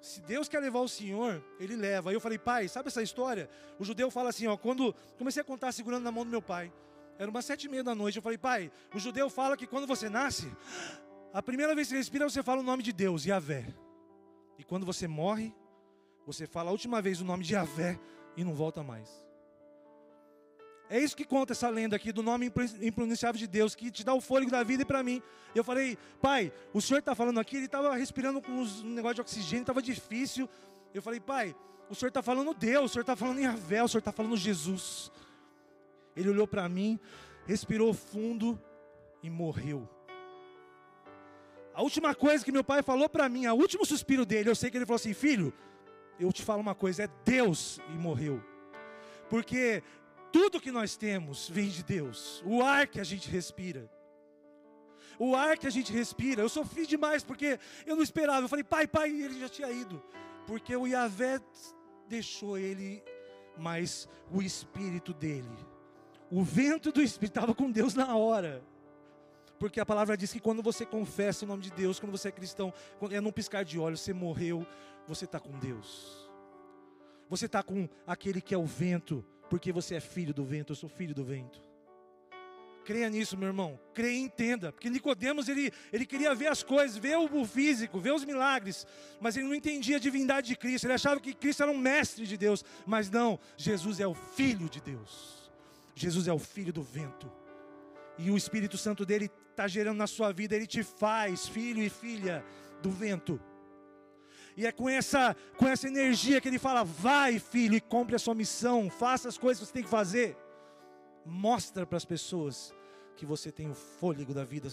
Se 0.00 0.20
Deus 0.20 0.48
quer 0.48 0.60
levar 0.60 0.80
o 0.80 0.88
Senhor, 0.88 1.42
Ele 1.58 1.74
leva. 1.74 2.10
Aí 2.10 2.16
eu 2.16 2.20
falei, 2.20 2.38
pai, 2.38 2.68
sabe 2.68 2.88
essa 2.88 3.02
história? 3.02 3.48
O 3.78 3.84
judeu 3.84 4.10
fala 4.10 4.28
assim, 4.28 4.46
ó, 4.46 4.56
quando 4.56 4.94
comecei 5.18 5.40
a 5.40 5.44
contar 5.44 5.72
segurando 5.72 6.04
na 6.04 6.12
mão 6.12 6.24
do 6.24 6.30
meu 6.30 6.42
pai, 6.42 6.72
era 7.18 7.30
umas 7.30 7.44
sete 7.44 7.64
e 7.64 7.68
meia 7.68 7.82
da 7.82 7.94
noite, 7.94 8.16
eu 8.16 8.22
falei, 8.22 8.38
pai, 8.38 8.70
o 8.94 8.98
judeu 8.98 9.30
fala 9.30 9.56
que 9.56 9.66
quando 9.66 9.86
você 9.86 10.08
nasce, 10.08 10.54
a 11.32 11.42
primeira 11.42 11.74
vez 11.74 11.88
que 11.88 11.94
você 11.94 11.98
respira, 11.98 12.28
você 12.28 12.42
fala 12.42 12.60
o 12.60 12.64
nome 12.64 12.82
de 12.82 12.92
Deus, 12.92 13.24
Yahvé. 13.24 13.74
E 14.58 14.64
quando 14.64 14.84
você 14.86 15.08
morre, 15.08 15.54
você 16.26 16.46
fala 16.46 16.70
a 16.70 16.72
última 16.72 17.00
vez 17.00 17.20
o 17.20 17.24
nome 17.24 17.42
de 17.42 17.54
Yahvé 17.54 17.98
e 18.36 18.44
não 18.44 18.54
volta 18.54 18.82
mais. 18.82 19.25
É 20.88 21.00
isso 21.00 21.16
que 21.16 21.24
conta 21.24 21.52
essa 21.52 21.68
lenda 21.68 21.96
aqui 21.96 22.12
do 22.12 22.22
nome 22.22 22.52
impronunciável 22.80 23.38
de 23.38 23.46
Deus, 23.46 23.74
que 23.74 23.90
te 23.90 24.04
dá 24.04 24.14
o 24.14 24.20
fôlego 24.20 24.50
da 24.50 24.62
vida 24.62 24.82
e 24.82 24.86
para 24.86 25.02
mim. 25.02 25.20
Eu 25.54 25.64
falei, 25.64 25.98
pai, 26.20 26.52
o 26.72 26.80
senhor 26.80 27.00
está 27.00 27.14
falando 27.14 27.40
aqui, 27.40 27.56
ele 27.56 27.66
estava 27.66 27.94
respirando 27.96 28.40
com 28.40 28.52
um 28.52 28.94
negócio 28.94 29.16
de 29.16 29.20
oxigênio, 29.20 29.62
estava 29.62 29.82
difícil. 29.82 30.48
Eu 30.94 31.02
falei, 31.02 31.18
pai, 31.18 31.56
o 31.90 31.94
senhor 31.94 32.08
está 32.08 32.22
falando 32.22 32.54
Deus, 32.54 32.90
o 32.90 32.92
senhor 32.94 33.02
está 33.02 33.16
falando 33.16 33.38
em 33.40 33.46
Avé, 33.46 33.82
o 33.82 33.88
senhor 33.88 33.98
está 33.98 34.12
falando 34.12 34.36
Jesus. 34.36 35.10
Ele 36.16 36.30
olhou 36.30 36.46
para 36.46 36.68
mim, 36.68 37.00
respirou 37.46 37.92
fundo 37.92 38.60
e 39.22 39.28
morreu. 39.28 39.88
A 41.74 41.82
última 41.82 42.14
coisa 42.14 42.44
que 42.44 42.52
meu 42.52 42.64
pai 42.64 42.82
falou 42.82 43.08
para 43.08 43.28
mim, 43.28 43.46
o 43.48 43.54
último 43.54 43.84
suspiro 43.84 44.24
dele, 44.24 44.48
eu 44.48 44.54
sei 44.54 44.70
que 44.70 44.78
ele 44.78 44.86
falou 44.86 44.96
assim: 44.96 45.12
Filho, 45.12 45.52
eu 46.18 46.32
te 46.32 46.42
falo 46.42 46.60
uma 46.60 46.74
coisa, 46.74 47.04
é 47.04 47.08
Deus, 47.24 47.78
e 47.92 47.98
morreu. 47.98 48.42
Porque 49.28 49.82
tudo 50.32 50.60
que 50.60 50.70
nós 50.70 50.96
temos 50.96 51.48
vem 51.48 51.68
de 51.68 51.82
Deus. 51.82 52.42
O 52.44 52.62
ar 52.62 52.86
que 52.86 53.00
a 53.00 53.04
gente 53.04 53.30
respira. 53.30 53.90
O 55.18 55.34
ar 55.34 55.56
que 55.56 55.66
a 55.66 55.70
gente 55.70 55.92
respira. 55.92 56.42
Eu 56.42 56.48
sofri 56.48 56.86
demais 56.86 57.24
porque 57.24 57.58
eu 57.86 57.96
não 57.96 58.02
esperava. 58.02 58.44
Eu 58.44 58.48
falei, 58.48 58.64
pai, 58.64 58.86
pai, 58.86 59.10
ele 59.10 59.40
já 59.40 59.48
tinha 59.48 59.70
ido. 59.70 60.02
Porque 60.46 60.76
o 60.76 60.86
Yahvé 60.86 61.40
deixou 62.08 62.56
ele, 62.56 63.02
mas 63.56 64.08
o 64.30 64.40
espírito 64.42 65.12
dele, 65.12 65.48
o 66.30 66.42
vento 66.42 66.92
do 66.92 67.02
espírito 67.02 67.36
estava 67.36 67.54
com 67.54 67.70
Deus 67.70 67.94
na 67.94 68.16
hora. 68.16 68.62
Porque 69.58 69.80
a 69.80 69.86
palavra 69.86 70.16
diz 70.16 70.32
que 70.32 70.40
quando 70.40 70.62
você 70.62 70.84
confessa 70.84 71.44
o 71.44 71.48
nome 71.48 71.62
de 71.62 71.70
Deus, 71.70 71.98
quando 71.98 72.12
você 72.12 72.28
é 72.28 72.32
cristão, 72.32 72.72
é 73.10 73.20
num 73.20 73.32
piscar 73.32 73.64
de 73.64 73.78
olhos, 73.78 74.00
você 74.00 74.12
morreu, 74.12 74.66
você 75.06 75.24
está 75.24 75.40
com 75.40 75.58
Deus. 75.58 76.30
Você 77.28 77.46
está 77.46 77.62
com 77.62 77.88
aquele 78.06 78.40
que 78.40 78.54
é 78.54 78.58
o 78.58 78.66
vento, 78.66 79.24
porque 79.48 79.72
você 79.72 79.96
é 79.96 80.00
filho 80.00 80.34
do 80.34 80.44
vento, 80.44 80.72
eu 80.72 80.76
sou 80.76 80.88
filho 80.88 81.14
do 81.14 81.24
vento. 81.24 81.60
Creia 82.86 83.10
nisso, 83.10 83.36
meu 83.36 83.48
irmão. 83.48 83.78
Creia 83.92 84.16
e 84.16 84.20
entenda. 84.20 84.70
Porque 84.70 84.88
Nicodemos 84.88 85.48
ele, 85.48 85.72
ele 85.92 86.06
queria 86.06 86.32
ver 86.36 86.46
as 86.46 86.62
coisas, 86.62 86.96
ver 86.96 87.16
o 87.16 87.44
físico, 87.44 87.98
ver 87.98 88.12
os 88.12 88.24
milagres, 88.24 88.86
mas 89.20 89.36
ele 89.36 89.48
não 89.48 89.54
entendia 89.54 89.96
a 89.96 89.98
divindade 89.98 90.46
de 90.46 90.56
Cristo. 90.56 90.86
Ele 90.86 90.94
achava 90.94 91.20
que 91.20 91.34
Cristo 91.34 91.64
era 91.64 91.72
um 91.72 91.76
mestre 91.76 92.24
de 92.24 92.36
Deus, 92.36 92.64
mas 92.86 93.10
não. 93.10 93.40
Jesus 93.56 93.98
é 93.98 94.06
o 94.06 94.14
filho 94.14 94.68
de 94.68 94.80
Deus. 94.80 95.50
Jesus 95.96 96.28
é 96.28 96.32
o 96.32 96.38
filho 96.38 96.72
do 96.72 96.82
vento. 96.82 97.30
E 98.16 98.30
o 98.30 98.36
Espírito 98.36 98.78
Santo 98.78 99.04
dele 99.04 99.28
está 99.50 99.66
gerando 99.66 99.98
na 99.98 100.06
sua 100.06 100.32
vida, 100.32 100.54
ele 100.54 100.66
te 100.66 100.84
faz 100.84 101.48
filho 101.48 101.82
e 101.82 101.90
filha 101.90 102.44
do 102.80 102.90
vento. 102.90 103.40
E 104.56 104.66
é 104.66 104.72
com 104.72 104.88
essa, 104.88 105.36
com 105.56 105.68
essa 105.68 105.86
energia 105.86 106.40
que 106.40 106.48
ele 106.48 106.58
fala: 106.58 106.82
vai, 106.82 107.38
filho, 107.38 107.74
e 107.74 107.80
cumpre 107.80 108.16
a 108.16 108.18
sua 108.18 108.34
missão, 108.34 108.88
faça 108.88 109.28
as 109.28 109.36
coisas 109.36 109.60
que 109.60 109.66
você 109.66 109.72
tem 109.72 109.82
que 109.82 109.88
fazer. 109.88 110.36
Mostra 111.24 111.84
para 111.84 111.96
as 111.96 112.04
pessoas 112.04 112.72
que 113.16 113.26
você 113.26 113.50
tem 113.50 113.70
o 113.70 113.74
fôlego 113.74 114.32
da 114.32 114.44
vida 114.44 114.68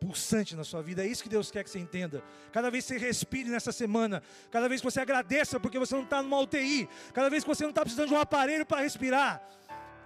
pulsante 0.00 0.54
na 0.54 0.64
sua 0.64 0.82
vida. 0.82 1.04
É 1.04 1.06
isso 1.06 1.22
que 1.22 1.28
Deus 1.28 1.50
quer 1.50 1.64
que 1.64 1.70
você 1.70 1.78
entenda. 1.78 2.22
Cada 2.52 2.70
vez 2.70 2.86
que 2.86 2.94
você 2.94 3.04
respire 3.04 3.50
nessa 3.50 3.72
semana, 3.72 4.22
cada 4.50 4.68
vez 4.68 4.80
que 4.80 4.84
você 4.84 5.00
agradeça 5.00 5.58
porque 5.58 5.78
você 5.78 5.94
não 5.94 6.04
está 6.04 6.22
numa 6.22 6.38
UTI, 6.38 6.88
cada 7.12 7.28
vez 7.28 7.42
que 7.42 7.48
você 7.48 7.64
não 7.64 7.70
está 7.70 7.82
precisando 7.82 8.08
de 8.08 8.14
um 8.14 8.20
aparelho 8.20 8.64
para 8.64 8.82
respirar, 8.82 9.42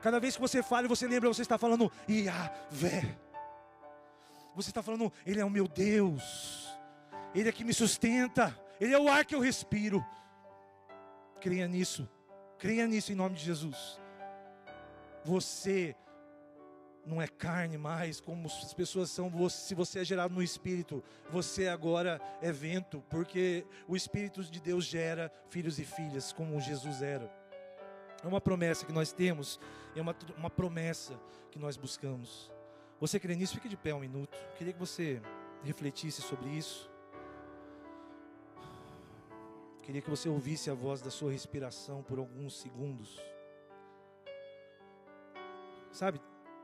cada 0.00 0.18
vez 0.18 0.34
que 0.34 0.40
você 0.40 0.62
fala 0.62 0.86
e 0.86 0.88
você 0.88 1.06
lembra, 1.06 1.28
você 1.28 1.42
está 1.42 1.58
falando 1.58 1.92
Iavé. 2.08 3.18
Você 4.54 4.70
está 4.70 4.82
falando, 4.82 5.10
Ele 5.24 5.40
é 5.40 5.44
o 5.44 5.50
meu 5.50 5.66
Deus, 5.66 6.68
Ele 7.34 7.48
é 7.48 7.52
que 7.52 7.64
me 7.64 7.72
sustenta. 7.72 8.56
Ele 8.82 8.94
é 8.94 8.98
o 8.98 9.08
ar 9.08 9.24
que 9.24 9.32
eu 9.32 9.38
respiro. 9.38 10.04
Creia 11.40 11.68
nisso. 11.68 12.08
Creia 12.58 12.84
nisso 12.84 13.12
em 13.12 13.14
nome 13.14 13.36
de 13.36 13.44
Jesus. 13.44 14.00
Você 15.24 15.94
não 17.06 17.22
é 17.22 17.28
carne 17.28 17.78
mais, 17.78 18.20
como 18.20 18.48
as 18.48 18.74
pessoas 18.74 19.08
são. 19.08 19.30
se 19.48 19.72
você 19.76 20.00
é 20.00 20.04
gerado 20.04 20.34
no 20.34 20.42
Espírito, 20.42 21.00
você 21.30 21.68
agora 21.68 22.20
é 22.40 22.50
vento, 22.50 23.00
porque 23.08 23.64
o 23.86 23.94
Espírito 23.94 24.42
de 24.42 24.60
Deus 24.60 24.84
gera 24.84 25.32
filhos 25.48 25.78
e 25.78 25.84
filhas, 25.84 26.32
como 26.32 26.60
Jesus 26.60 27.02
era. 27.02 27.32
É 28.20 28.26
uma 28.26 28.40
promessa 28.40 28.84
que 28.84 28.92
nós 28.92 29.12
temos, 29.12 29.60
é 29.94 30.00
uma, 30.00 30.16
uma 30.36 30.50
promessa 30.50 31.16
que 31.52 31.58
nós 31.58 31.76
buscamos. 31.76 32.50
Você 32.98 33.20
crê 33.20 33.36
nisso? 33.36 33.54
Fique 33.54 33.68
de 33.68 33.76
pé 33.76 33.94
um 33.94 34.00
minuto. 34.00 34.36
Queria 34.58 34.72
que 34.72 34.78
você 34.80 35.22
refletisse 35.62 36.20
sobre 36.20 36.50
isso. 36.50 36.91
Queria 39.82 40.00
que 40.00 40.10
você 40.10 40.28
ouvisse 40.28 40.70
a 40.70 40.74
voz 40.74 41.02
da 41.02 41.10
sua 41.10 41.30
respiração 41.30 42.02
por 42.02 42.18
alguns 42.18 42.58
segundos. 42.60 43.20
Sabe, 45.90 46.20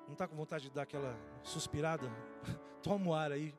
não 0.07 0.13
está 0.13 0.27
com 0.27 0.37
vontade 0.37 0.65
de 0.65 0.71
dar 0.71 0.83
aquela 0.83 1.17
suspirada? 1.43 2.09
Toma 2.83 3.11
o 3.11 3.15
ar 3.15 3.33
aí. 3.33 3.55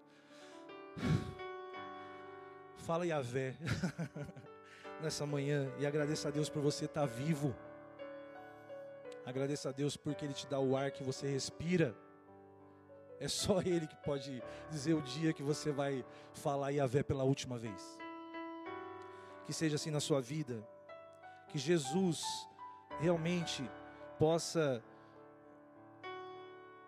Fala 2.78 3.06
Yahvé. 3.06 3.56
nessa 5.02 5.26
manhã 5.26 5.72
e 5.80 5.86
agradeça 5.86 6.28
a 6.28 6.32
Deus 6.32 6.50
por 6.50 6.62
você 6.62 6.86
estar 6.86 7.06
vivo. 7.06 7.56
Agradeça 9.26 9.70
a 9.70 9.72
Deus 9.72 9.96
porque 9.96 10.26
Ele 10.26 10.34
te 10.34 10.48
dá 10.48 10.60
o 10.60 10.76
ar 10.76 10.92
que 10.92 11.04
você 11.04 11.28
respira. 11.28 11.96
É 13.20 13.28
só 13.28 13.62
Ele 13.62 13.88
que 13.88 13.96
pode 13.98 14.42
dizer 14.70 14.94
o 14.94 15.02
dia 15.02 15.34
que 15.34 15.44
você 15.44 15.72
vai 15.72 16.06
falar 16.34 16.72
Yahvé 16.72 17.04
pela 17.04 17.24
última 17.24 17.58
vez. 17.58 17.98
Que 19.46 19.54
seja 19.54 19.76
assim 19.76 19.92
na 19.92 20.00
sua 20.00 20.22
vida. 20.22 20.68
Que 21.48 21.58
Jesus 21.58 22.24
realmente 23.00 23.70
possa 24.18 24.84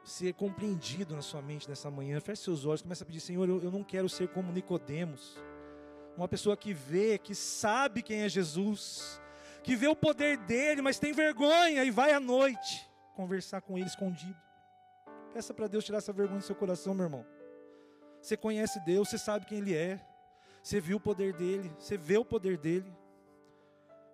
ser 0.03 0.33
compreendido 0.33 1.15
na 1.15 1.21
sua 1.21 1.41
mente 1.41 1.69
nessa 1.69 1.89
manhã. 1.89 2.19
Feche 2.19 2.43
seus 2.43 2.65
olhos, 2.65 2.81
comece 2.81 3.03
a 3.03 3.05
pedir, 3.05 3.19
Senhor, 3.19 3.47
eu, 3.47 3.61
eu 3.61 3.71
não 3.71 3.83
quero 3.83 4.09
ser 4.09 4.27
como 4.29 4.51
Nicodemos, 4.51 5.37
uma 6.17 6.27
pessoa 6.27 6.57
que 6.57 6.73
vê, 6.73 7.17
que 7.17 7.33
sabe 7.33 8.01
quem 8.01 8.21
é 8.21 8.29
Jesus, 8.29 9.21
que 9.63 9.75
vê 9.75 9.87
o 9.87 9.95
poder 9.95 10.37
dele, 10.37 10.81
mas 10.81 10.99
tem 10.99 11.13
vergonha 11.13 11.83
e 11.83 11.91
vai 11.91 12.13
à 12.13 12.19
noite 12.19 12.89
conversar 13.15 13.61
com 13.61 13.77
ele 13.77 13.87
escondido. 13.87 14.35
Peça 15.33 15.53
para 15.53 15.67
Deus 15.67 15.85
tirar 15.85 15.99
essa 15.99 16.11
vergonha 16.11 16.39
do 16.39 16.45
seu 16.45 16.55
coração, 16.55 16.93
meu 16.93 17.05
irmão. 17.05 17.25
Você 18.21 18.35
conhece 18.35 18.79
Deus, 18.81 19.09
você 19.09 19.17
sabe 19.17 19.45
quem 19.45 19.59
Ele 19.59 19.73
é, 19.73 19.99
você 20.62 20.80
viu 20.80 20.97
o 20.97 21.00
poder 21.00 21.34
dele, 21.34 21.71
você 21.80 21.97
vê 21.97 22.17
o 22.17 22.26
poder 22.26 22.58
dele. 22.58 22.91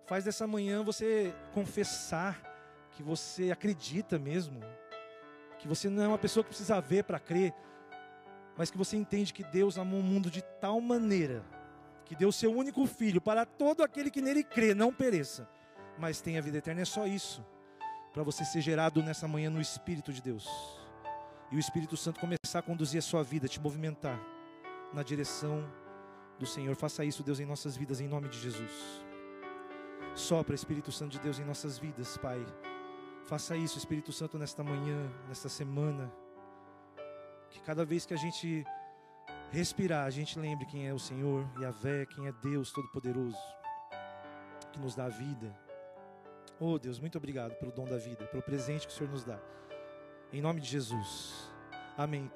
Faz 0.06 0.24
dessa 0.24 0.48
manhã 0.48 0.84
você 0.84 1.34
confessar 1.54 2.42
que 2.92 3.04
você 3.04 3.52
acredita 3.52 4.18
mesmo, 4.18 4.62
que 5.60 5.68
você 5.68 5.90
não 5.90 6.04
é 6.04 6.08
uma 6.08 6.18
pessoa 6.18 6.44
que 6.44 6.50
precisa 6.50 6.80
ver 6.80 7.04
para 7.04 7.20
crer, 7.20 7.54
mas 8.58 8.72
que 8.72 8.78
você 8.78 8.96
entende 8.96 9.34
que 9.34 9.44
Deus 9.44 9.78
amou 9.78 10.00
o 10.00 10.04
mundo 10.04 10.32
de 10.32 10.42
tal 10.42 10.80
maneira 10.80 11.44
que 12.08 12.16
deu 12.16 12.32
seu 12.32 12.56
único 12.56 12.86
filho 12.88 13.20
para 13.20 13.46
todo 13.46 13.84
aquele 13.84 14.10
que 14.10 14.22
nele 14.22 14.42
crê, 14.42 14.74
não 14.74 14.94
pereça, 14.94 15.48
mas 16.00 16.22
tenha 16.22 16.42
vida 16.42 16.58
eterna. 16.58 16.82
É 16.82 16.86
só 16.86 17.06
isso, 17.06 17.46
para 18.14 18.24
você 18.24 18.46
ser 18.46 18.62
gerado 18.62 19.04
nessa 19.04 19.28
manhã 19.28 19.50
no 19.50 19.60
Espírito 19.60 20.14
de 20.14 20.22
Deus 20.22 20.48
e 21.52 21.58
o 21.58 21.60
Espírito 21.60 21.98
Santo 21.98 22.20
começar 22.20 22.60
a 22.60 22.62
conduzir 22.62 23.00
a 23.00 23.02
sua 23.02 23.24
vida, 23.24 23.48
te 23.48 23.60
movimentar 23.60 24.20
na 24.94 25.04
direção 25.04 25.70
do 26.40 26.46
Senhor. 26.46 26.76
Faça 26.76 27.04
isso, 27.04 27.24
Deus, 27.24 27.40
em 27.40 27.46
nossas 27.46 27.76
vidas, 27.76 28.00
em 28.00 28.08
nome 28.08 28.30
de 28.30 28.40
Jesus. 28.40 28.72
Sopra, 30.16 30.56
Espírito 30.56 30.92
Santo 30.92 31.12
de 31.12 31.20
Deus, 31.20 31.40
em 31.40 31.46
nossas 31.46 31.78
vidas, 31.78 32.18
Pai. 32.18 32.44
Faça 33.26 33.56
isso, 33.56 33.78
Espírito 33.78 34.12
Santo, 34.12 34.38
nesta 34.38 34.64
manhã, 34.64 35.12
nesta 35.28 35.50
semana. 35.50 36.12
Que 37.50 37.60
cada 37.62 37.86
vez 37.86 38.06
que 38.06 38.14
a 38.14 38.18
gente 38.18 38.66
respirar, 39.52 40.06
a 40.06 40.10
gente 40.10 40.40
lembre 40.40 40.66
quem 40.66 40.88
é 40.88 40.94
o 40.94 41.00
Senhor, 41.00 41.48
e 41.60 41.66
a 41.66 41.72
Vé, 41.72 42.06
quem 42.06 42.28
é 42.28 42.32
Deus 42.32 42.72
Todo-Poderoso, 42.72 43.38
que 44.72 44.80
nos 44.80 44.96
dá 44.96 45.06
a 45.06 45.10
vida. 45.10 45.56
Oh 46.60 46.80
Deus, 46.80 47.00
muito 47.00 47.18
obrigado 47.18 47.54
pelo 47.56 47.72
dom 47.72 47.86
da 47.86 47.98
vida, 47.98 48.26
pelo 48.26 48.42
presente 48.42 48.88
que 48.88 48.94
o 48.94 48.96
Senhor 48.96 49.12
nos 49.12 49.24
dá. 49.24 49.40
Em 50.34 50.42
nome 50.42 50.60
de 50.60 50.68
Jesus. 50.68 51.52
Amém. 51.98 52.26